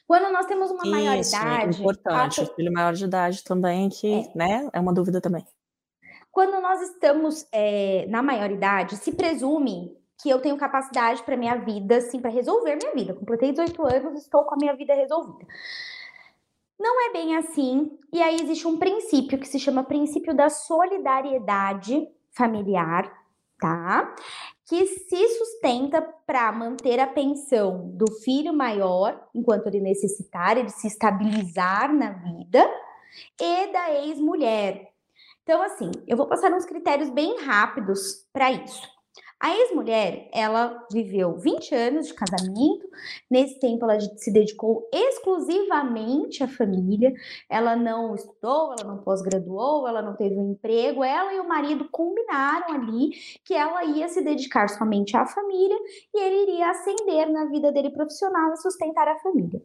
[0.07, 1.79] Quando nós temos uma isso, maioridade.
[1.79, 2.45] É importante, a...
[2.45, 4.33] o filho maior de idade também, que, é.
[4.35, 5.45] né, é uma dúvida também.
[6.33, 11.99] Quando nós estamos é, na maioridade, se presume que eu tenho capacidade para minha vida,
[11.99, 13.15] assim, para resolver minha vida.
[13.15, 15.47] Completei 18 anos, estou com a minha vida resolvida.
[16.79, 17.99] Não é bem assim.
[18.13, 23.13] E aí existe um princípio que se chama princípio da solidariedade familiar,
[23.61, 24.15] tá?
[24.65, 30.87] Que se sustenta para manter a pensão do filho maior, enquanto ele necessitar, ele se
[30.87, 32.65] estabilizar na vida,
[33.41, 34.93] e da ex-mulher.
[35.43, 38.98] Então, assim, eu vou passar uns critérios bem rápidos para isso.
[39.41, 42.89] A ex-mulher, ela viveu 20 anos de casamento,
[43.31, 47.15] nesse tempo ela se dedicou exclusivamente à família,
[47.49, 51.89] ela não estudou, ela não pós-graduou, ela não teve um emprego, ela e o marido
[51.89, 53.11] combinaram ali
[53.45, 55.77] que ela ia se dedicar somente à família
[56.13, 59.63] e ele iria ascender na vida dele profissional e sustentar a família.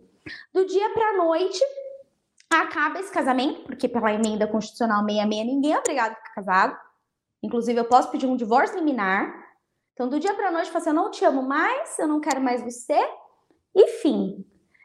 [0.54, 1.60] Do dia para a noite,
[2.52, 6.78] acaba esse casamento, porque pela emenda constitucional 66 ninguém é obrigado a ficar casado.
[7.42, 9.43] Inclusive, eu posso pedir um divórcio liminar
[9.94, 12.20] então, do dia para a noite, você assim, eu não te amo mais, eu não
[12.20, 12.98] quero mais você,
[13.76, 14.44] e fim.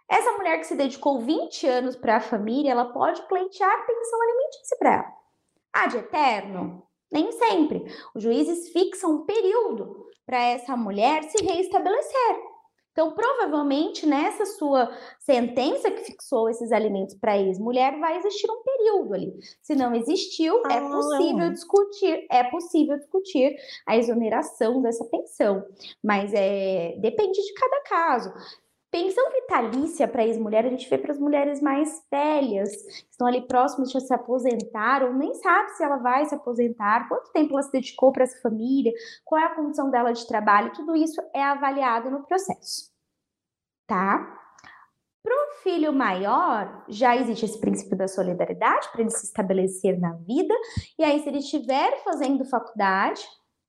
[0.08, 4.76] Essa mulher que se dedicou 20 anos para a família, ela pode pleitear pensão alimentícia
[4.78, 5.12] para ela.
[5.72, 6.86] Ah, de eterno?
[7.10, 7.84] Nem sempre.
[8.14, 12.47] Os juízes fixam um período para essa mulher se reestabelecer.
[12.98, 19.14] Então, provavelmente, nessa sua sentença que fixou esses alimentos para ex-mulher, vai existir um período
[19.14, 19.32] ali.
[19.62, 25.64] Se não existiu, é ah, é possível discutir, é possível discutir a exoneração dessa pensão.
[26.02, 28.32] Mas é, depende de cada caso.
[28.90, 33.46] Pensão vitalícia para ex-mulher, a gente vê para as mulheres mais velhas, que estão ali
[33.46, 37.62] próximas de se aposentar, ou nem sabe se ela vai se aposentar, quanto tempo ela
[37.62, 38.90] se dedicou para essa família,
[39.26, 42.90] qual é a condição dela de trabalho, tudo isso é avaliado no processo.
[43.86, 44.38] Tá?
[45.22, 50.14] Para o filho maior, já existe esse princípio da solidariedade para ele se estabelecer na
[50.14, 50.54] vida,
[50.98, 53.22] e aí, se ele estiver fazendo faculdade,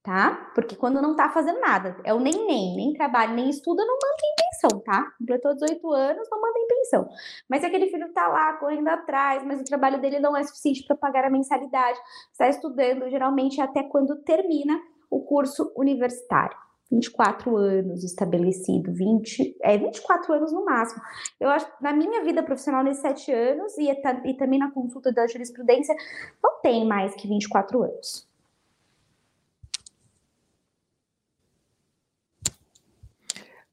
[0.10, 0.51] tá?
[0.55, 3.93] Porque quando não tá fazendo nada, é o nem nem, nem trabalha, nem estuda, não
[3.93, 5.03] mantém pensão, tá?
[5.20, 7.07] Completou 18 anos, não mantém pensão.
[7.47, 10.95] Mas aquele filho tá lá correndo atrás, mas o trabalho dele não é suficiente para
[10.95, 11.99] pagar a mensalidade,
[12.32, 14.82] está estudando geralmente até quando termina
[15.12, 16.57] o curso universitário.
[16.91, 21.03] 24 anos estabelecido, 20, é 24 anos no máximo.
[21.39, 23.91] Eu acho, na minha vida profissional, nesses 7 anos, e,
[24.26, 25.95] e também na consulta da jurisprudência,
[26.43, 28.28] não tem mais que 24 anos.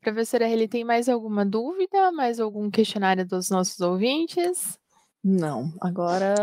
[0.07, 2.13] Professora ele tem mais alguma dúvida?
[2.13, 4.79] Mais algum questionário dos nossos ouvintes?
[5.23, 6.37] Não, agora,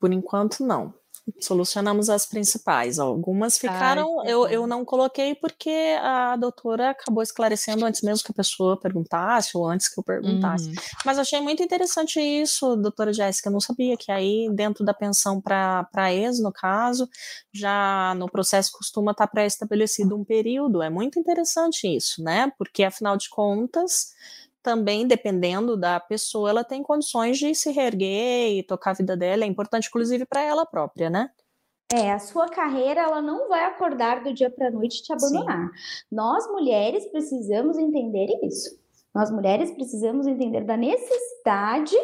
[0.00, 0.94] por enquanto, não
[1.40, 2.98] solucionamos as principais.
[2.98, 8.32] Algumas ficaram, Ai, eu, eu não coloquei porque a doutora acabou esclarecendo antes mesmo que
[8.32, 10.68] a pessoa perguntasse, ou antes que eu perguntasse.
[10.68, 10.74] Uhum.
[11.04, 13.48] Mas achei muito interessante isso, doutora Jéssica.
[13.48, 17.08] Eu não sabia que aí, dentro da pensão para ex, no caso,
[17.52, 20.82] já no processo costuma estar tá pré-estabelecido um período.
[20.82, 22.52] É muito interessante isso, né?
[22.58, 24.12] Porque, afinal de contas,
[24.64, 29.44] também, dependendo da pessoa, ela tem condições de se reerguer e tocar a vida dela.
[29.44, 31.30] É importante, inclusive, para ela própria, né?
[31.92, 35.66] É, a sua carreira ela não vai acordar do dia para a noite te abandonar.
[35.66, 36.06] Sim.
[36.10, 38.70] Nós mulheres precisamos entender isso.
[39.14, 41.94] Nós mulheres precisamos entender da necessidade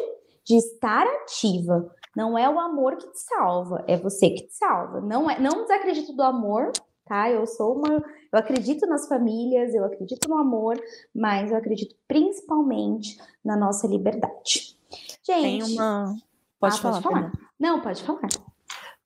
[0.45, 1.93] de estar ativa.
[2.15, 5.01] Não é o amor que te salva, é você que te salva.
[5.01, 6.71] Não é, não desacredito do amor,
[7.11, 7.29] tá?
[7.29, 7.89] Eu sou uma,
[8.31, 10.81] eu acredito nas famílias, eu acredito no amor,
[11.13, 14.77] mas eu acredito principalmente na nossa liberdade.
[15.21, 16.15] Gente, tem uma
[16.57, 17.31] pode, ah, falar, pode falar.
[17.59, 18.29] Não, pode falar.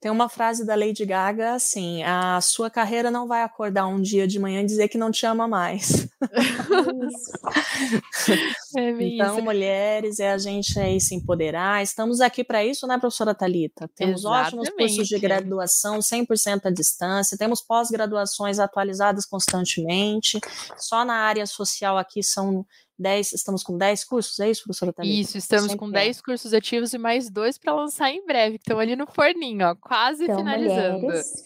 [0.05, 4.27] Tem uma frase da Lady Gaga assim: a sua carreira não vai acordar um dia
[4.27, 6.07] de manhã e dizer que não te ama mais.
[8.77, 9.43] é então, isso.
[9.43, 11.81] mulheres, é a gente aí se empoderar.
[11.81, 13.89] Estamos aqui para isso, né, professora Talita?
[13.95, 14.45] Temos Exatamente.
[14.45, 20.39] ótimos cursos de graduação, 100% à distância, temos pós-graduações atualizadas constantemente.
[20.77, 22.63] Só na área social aqui são
[22.97, 25.21] 10, estamos com 10 cursos, é isso, professora Thalita?
[25.21, 26.21] Isso, estamos Sempre com 10 é.
[26.21, 29.75] cursos ativos e mais dois para lançar em breve, que estão ali no forninho, ó,
[29.75, 30.99] quase então, finalizando.
[30.99, 31.43] Mulheres.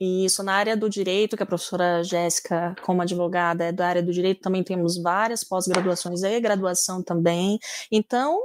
[0.00, 4.12] Isso, na área do direito, que a professora Jéssica, como advogada, é da área do
[4.12, 7.58] direito, também temos várias pós-graduações e graduação também.
[7.90, 8.38] Então,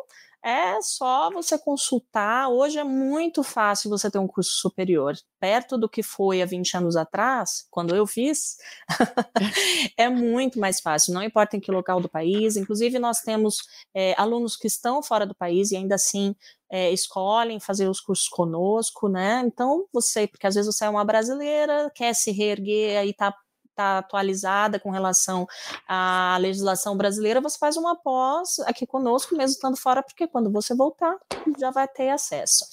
[0.43, 2.49] é só você consultar.
[2.49, 5.15] Hoje é muito fácil você ter um curso superior.
[5.39, 8.57] Perto do que foi há 20 anos atrás, quando eu fiz,
[9.97, 11.13] é muito mais fácil.
[11.13, 12.55] Não importa em que local do país.
[12.55, 13.57] Inclusive, nós temos
[13.93, 16.35] é, alunos que estão fora do país e ainda assim
[16.71, 19.41] é, escolhem fazer os cursos conosco, né?
[19.45, 23.33] Então, você, porque às vezes você é uma brasileira, quer se reerguer, aí tá
[23.79, 25.47] está atualizada com relação
[25.87, 30.75] à legislação brasileira, você faz uma pós aqui conosco, mesmo estando fora, porque quando você
[30.75, 31.15] voltar,
[31.57, 32.65] já vai ter acesso.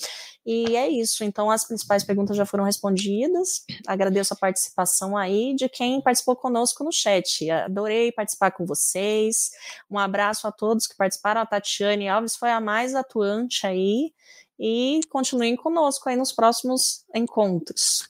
[0.44, 1.24] E é isso.
[1.24, 3.64] Então, as principais perguntas já foram respondidas.
[3.84, 7.50] Agradeço a participação aí de quem participou conosco no chat.
[7.50, 9.50] Adorei participar com vocês.
[9.90, 11.40] Um abraço a todos que participaram.
[11.40, 14.12] A Tatiane Alves foi a mais atuante aí.
[14.58, 18.06] E continuem conosco aí nos próximos encontros.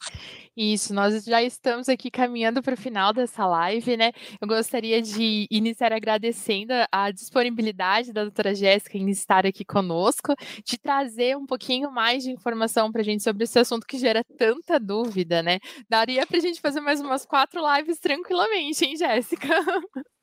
[0.56, 4.10] Isso, nós já estamos aqui caminhando para o final dessa live, né?
[4.40, 10.34] Eu gostaria de iniciar agradecendo a disponibilidade da doutora Jéssica em estar aqui conosco,
[10.64, 14.24] de trazer um pouquinho mais de informação para a gente sobre esse assunto que gera
[14.38, 15.58] tanta dúvida, né?
[15.90, 19.46] Daria para a gente fazer mais umas quatro lives tranquilamente, hein, Jéssica?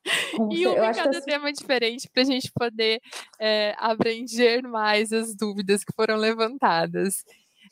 [0.51, 3.01] e um em cada tema diferente para a gente poder
[3.39, 7.23] é, abranger mais as dúvidas que foram levantadas.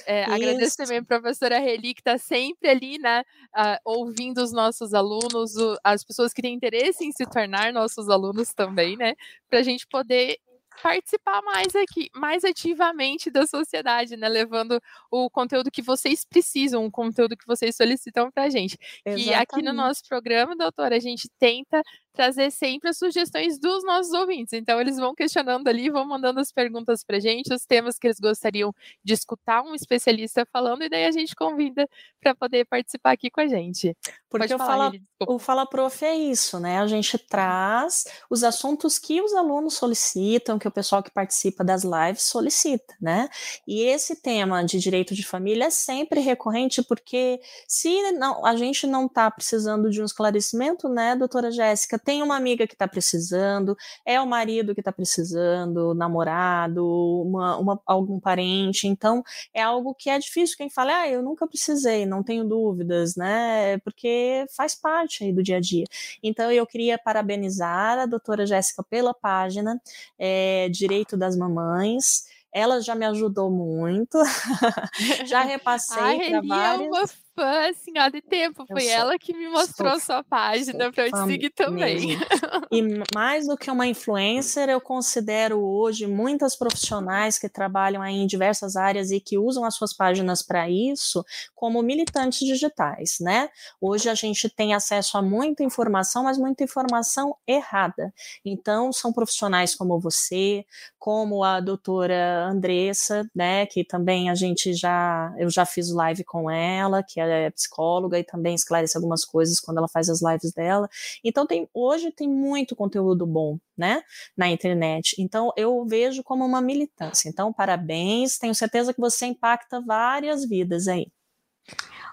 [0.06, 3.22] É, agradeço também a professora Reli, que está sempre ali, né,
[3.56, 8.10] uh, ouvindo os nossos alunos, o, as pessoas que têm interesse em se tornar nossos
[8.10, 9.14] alunos também, né,
[9.50, 10.38] para a gente poder
[10.82, 14.28] participar mais aqui, mais ativamente da sociedade, né?
[14.28, 18.78] Levando o conteúdo que vocês precisam, o conteúdo que vocês solicitam para a gente.
[19.06, 19.30] Exatamente.
[19.30, 24.14] E aqui no nosso programa, doutora, a gente tenta trazer sempre as sugestões dos nossos
[24.14, 24.54] ouvintes.
[24.54, 28.20] Então, eles vão questionando ali, vão mandando as perguntas para gente, os temas que eles
[28.20, 31.88] gostariam de escutar um especialista falando, e daí a gente convida
[32.22, 33.96] para poder participar aqui com a gente.
[34.30, 36.80] Porque falar, o, fala, o Fala Prof é isso, né?
[36.80, 41.84] A gente traz os assuntos que os alunos solicitam, que o pessoal que participa das
[41.84, 43.28] lives solicita, né?
[43.68, 48.86] E esse tema de direito de família é sempre recorrente, porque se não, a gente
[48.88, 53.76] não está precisando de um esclarecimento, né, doutora Jéssica, tem uma amiga que está precisando,
[54.06, 59.24] é o marido que está precisando, namorado, uma, uma, algum parente, então
[59.54, 60.58] é algo que é difícil.
[60.58, 63.78] Quem fala, ah, eu nunca precisei, não tenho dúvidas, né?
[63.80, 65.86] Porque faz parte aí do dia a dia.
[66.22, 69.82] Então eu queria parabenizar a doutora Jéssica pela página
[70.18, 72.26] é, Direito das Mamães.
[72.54, 74.18] Ela já me ajudou muito.
[75.26, 76.82] já repassei para várias.
[76.82, 78.66] É uma fã, assim, há de tempo.
[78.68, 82.18] Foi sou, ela que me mostrou sua página para eu te seguir também.
[82.72, 82.82] e
[83.14, 88.76] mais do que uma influencer, eu considero hoje muitas profissionais que trabalham aí em diversas
[88.76, 91.24] áreas e que usam as suas páginas para isso
[91.56, 93.50] como militantes digitais, né?
[93.80, 98.14] Hoje a gente tem acesso a muita informação, mas muita informação errada.
[98.44, 100.66] Então, são profissionais como você,
[101.00, 106.50] como a doutora Andressa, né, que também a gente já, eu já fiz live com
[106.50, 110.90] ela, que é psicóloga e também esclarece algumas coisas quando ela faz as lives dela.
[111.24, 114.02] Então tem hoje tem muito conteúdo bom, né,
[114.36, 115.16] na internet.
[115.20, 117.30] Então eu vejo como uma militância.
[117.30, 121.08] Então parabéns, tenho certeza que você impacta várias vidas aí.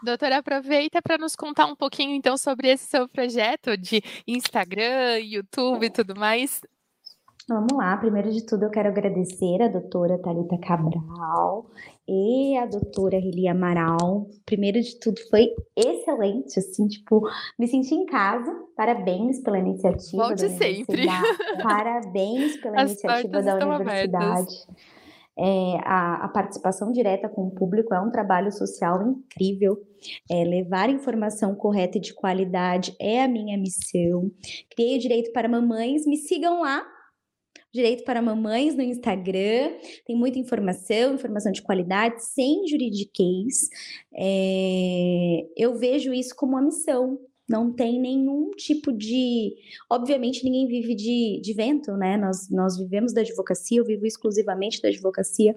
[0.02, 5.86] Doutora, aproveita para nos contar um pouquinho então sobre esse seu projeto de Instagram, YouTube
[5.86, 6.60] e tudo mais.
[7.48, 11.64] Vamos lá, primeiro de tudo eu quero agradecer a doutora Talita Cabral
[12.06, 14.26] e a doutora Rili Amaral.
[14.44, 17.26] Primeiro de tudo foi excelente, assim, tipo,
[17.58, 18.54] me senti em casa.
[18.76, 20.24] Parabéns pela iniciativa.
[20.24, 21.06] Volte sempre.
[21.62, 24.54] Parabéns pela As iniciativa da universidade.
[25.38, 29.78] É, a, a, participação direta com o público é um trabalho social incrível.
[30.30, 34.30] É, levar informação correta e de qualidade é a minha missão.
[34.70, 36.04] Criei o Direito para Mamães.
[36.04, 36.84] Me sigam lá
[37.72, 39.72] Direito para Mamães no Instagram.
[40.06, 43.68] Tem muita informação, informação de qualidade, sem juridiquês.
[44.14, 47.18] É, eu vejo isso como uma missão.
[47.48, 49.54] Não tem nenhum tipo de.
[49.90, 52.16] Obviamente, ninguém vive de, de vento, né?
[52.16, 55.56] Nós, nós vivemos da advocacia, eu vivo exclusivamente da advocacia,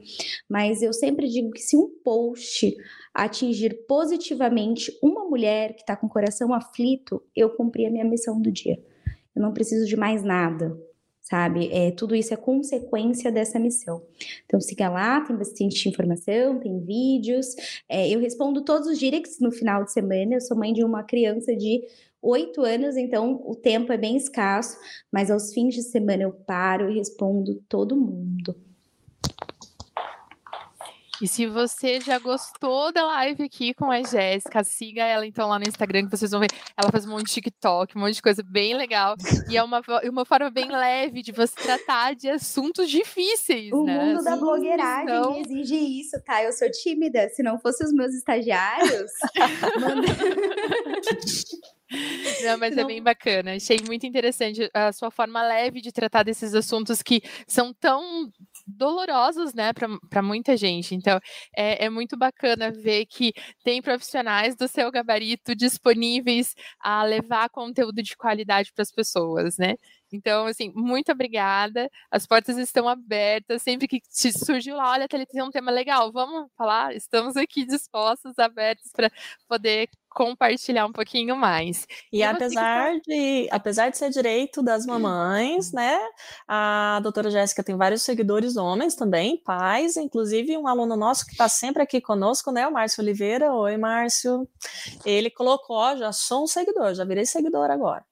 [0.49, 2.75] mas eu sempre digo que se um post
[3.13, 8.41] atingir positivamente uma mulher que está com o coração aflito, eu cumpri a minha missão
[8.41, 8.81] do dia.
[9.35, 10.77] Eu não preciso de mais nada
[11.21, 11.69] sabe?
[11.71, 14.01] É, tudo isso é consequência dessa missão.
[14.45, 17.47] Então siga lá, tem bastante informação, tem vídeos.
[17.87, 20.35] É, eu respondo todos os directs no final de semana.
[20.35, 21.81] Eu sou mãe de uma criança de
[22.21, 24.77] oito anos, então o tempo é bem escasso,
[25.11, 28.70] mas aos fins de semana eu paro e respondo todo mundo.
[31.21, 35.59] E se você já gostou da live aqui com a Jéssica, siga ela então lá
[35.59, 36.49] no Instagram, que vocês vão ver.
[36.75, 39.15] Ela faz um monte de TikTok, um monte de coisa bem legal.
[39.47, 43.71] E é uma, uma forma bem leve de você tratar de assuntos difíceis.
[43.71, 44.03] O né?
[44.03, 45.37] mundo da blogueiragem então...
[45.37, 46.43] exige isso, tá?
[46.43, 47.29] Eu sou tímida.
[47.29, 49.11] Se não fossem os meus estagiários.
[49.79, 50.07] manda...
[52.43, 53.55] Não, mas é bem bacana.
[53.55, 58.31] Achei muito interessante a sua forma leve de tratar desses assuntos que são tão
[58.67, 60.95] dolorosos, né, para muita gente.
[60.95, 61.19] Então,
[61.55, 63.33] é, é, muito bacana ver que
[63.63, 69.75] tem profissionais do seu gabarito disponíveis a levar conteúdo de qualidade para as pessoas, né?
[70.11, 71.89] Então, assim, muito obrigada.
[72.09, 73.61] As portas estão abertas.
[73.61, 76.95] Sempre que te surgiu lá, olha, tem um tema legal, vamos falar?
[76.95, 79.11] Estamos aqui dispostos, abertos para
[79.47, 81.87] poder compartilhar um pouquinho mais.
[82.11, 85.97] E, e apesar de, apesar de ser direito das mamães, né,
[86.47, 91.47] a doutora Jéssica tem vários seguidores homens também, pais, inclusive um aluno nosso que está
[91.47, 93.53] sempre aqui conosco, né, o Márcio Oliveira.
[93.53, 94.47] Oi, Márcio.
[95.05, 98.05] Ele colocou, ó, já sou um seguidor, já virei seguidor agora.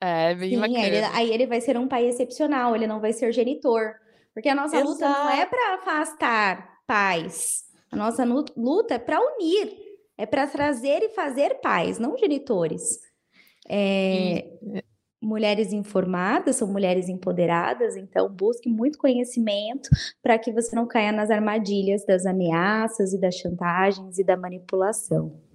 [0.00, 3.12] É, bem Sim, aí ele, aí ele, vai ser um pai excepcional, ele não vai
[3.12, 3.94] ser genitor.
[4.32, 4.90] Porque a nossa Exato.
[4.90, 7.64] luta não é para afastar pais.
[7.92, 9.76] A nossa luta é para unir,
[10.16, 13.00] é para trazer e fazer pais, não genitores.
[13.68, 14.46] É,
[15.20, 19.90] mulheres informadas são mulheres empoderadas, então busque muito conhecimento
[20.22, 25.49] para que você não caia nas armadilhas das ameaças e das chantagens e da manipulação.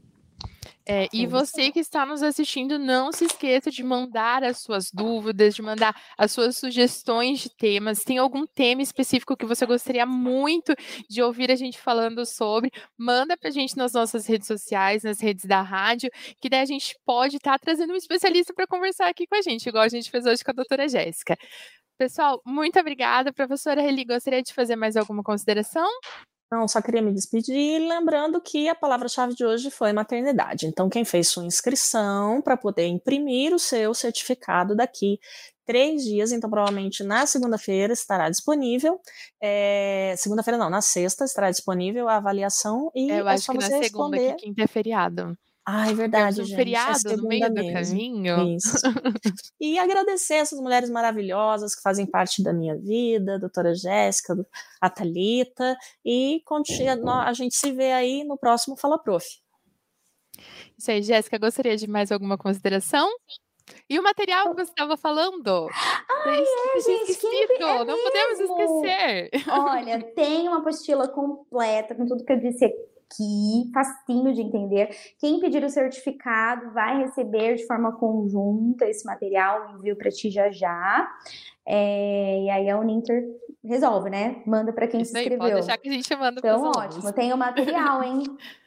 [0.88, 5.56] É, e você que está nos assistindo, não se esqueça de mandar as suas dúvidas,
[5.56, 8.04] de mandar as suas sugestões de temas.
[8.04, 10.76] Tem algum tema específico que você gostaria muito
[11.10, 12.72] de ouvir a gente falando sobre?
[12.96, 16.66] Manda para a gente nas nossas redes sociais, nas redes da rádio, que daí a
[16.66, 19.90] gente pode estar tá trazendo um especialista para conversar aqui com a gente, igual a
[19.90, 21.36] gente fez hoje com a doutora Jéssica.
[21.98, 23.34] Pessoal, muito obrigada.
[23.34, 25.88] Professora Reli, gostaria de fazer mais alguma consideração?
[26.52, 30.68] Não, só queria me despedir, lembrando que a palavra-chave de hoje foi maternidade.
[30.68, 35.20] Então, quem fez sua inscrição para poder imprimir o seu certificado daqui
[35.66, 39.02] três dias, então provavelmente na segunda-feira estará disponível.
[39.42, 43.62] É, segunda-feira não, na sexta estará disponível a avaliação e Eu é acho só que
[43.62, 44.36] você na segunda, responder.
[44.36, 45.38] que quinta é feriado.
[45.68, 46.56] Ah, é verdade, um gente.
[46.56, 47.74] feriado é no meio do mesmo.
[47.74, 48.56] caminho.
[48.56, 48.78] Isso.
[49.60, 54.36] e agradecer essas mulheres maravilhosas que fazem parte da minha vida, a doutora Jéssica,
[54.80, 55.76] a Thalita,
[56.06, 56.44] e
[57.26, 59.26] a gente se vê aí no próximo Fala Prof.
[60.78, 63.10] Isso aí, Jéssica, gostaria de mais alguma consideração?
[63.90, 65.68] E o material que você estava falando?
[66.26, 67.64] Ai, é, gente, esquecido.
[67.64, 69.30] É não podemos esquecer.
[69.50, 72.95] Olha, tem uma apostila completa com tudo que eu disse aqui,
[73.74, 74.90] facinho de entender.
[75.20, 80.50] Quem pedir o certificado vai receber de forma conjunta esse material, envio para ti já
[80.52, 81.08] já.
[81.66, 83.24] É, e aí a Uninter
[83.64, 84.42] resolve, né?
[84.46, 85.44] Manda para quem Isso se aí, inscreveu.
[85.44, 87.12] pode deixar que a gente manda Então, ótimo.
[87.14, 88.24] Tem o material, hein?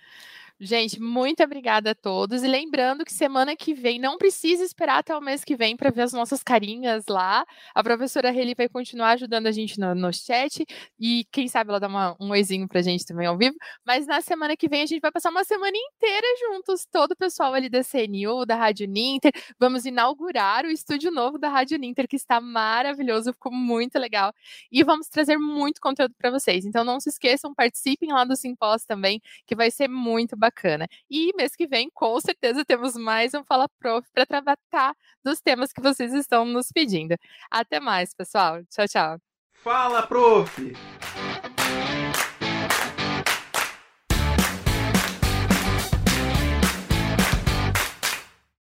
[0.61, 2.43] Gente, muito obrigada a todos.
[2.43, 5.89] E lembrando que semana que vem, não precisa esperar até o mês que vem para
[5.89, 7.47] ver as nossas carinhas lá.
[7.73, 10.67] A professora Reli vai continuar ajudando a gente no, no chat.
[10.99, 13.55] E quem sabe ela dá uma, um oizinho pra gente também ao vivo.
[13.87, 17.17] Mas na semana que vem a gente vai passar uma semana inteira juntos, todo o
[17.17, 19.31] pessoal ali da CNU, da Rádio Ninter.
[19.61, 24.33] Vamos inaugurar o estúdio novo da Rádio Ninter, que está maravilhoso, ficou muito legal.
[24.73, 26.65] E vamos trazer muito conteúdo para vocês.
[26.65, 30.89] Então não se esqueçam, participem lá do Simpós também, que vai ser muito bacana bacana.
[31.11, 35.73] E mês que vem, com certeza, temos mais um Fala Prof para tratar dos temas
[35.73, 37.15] que vocês estão nos pedindo.
[37.51, 38.65] Até mais, pessoal.
[38.65, 39.19] Tchau, tchau.
[39.53, 40.73] Fala, prof!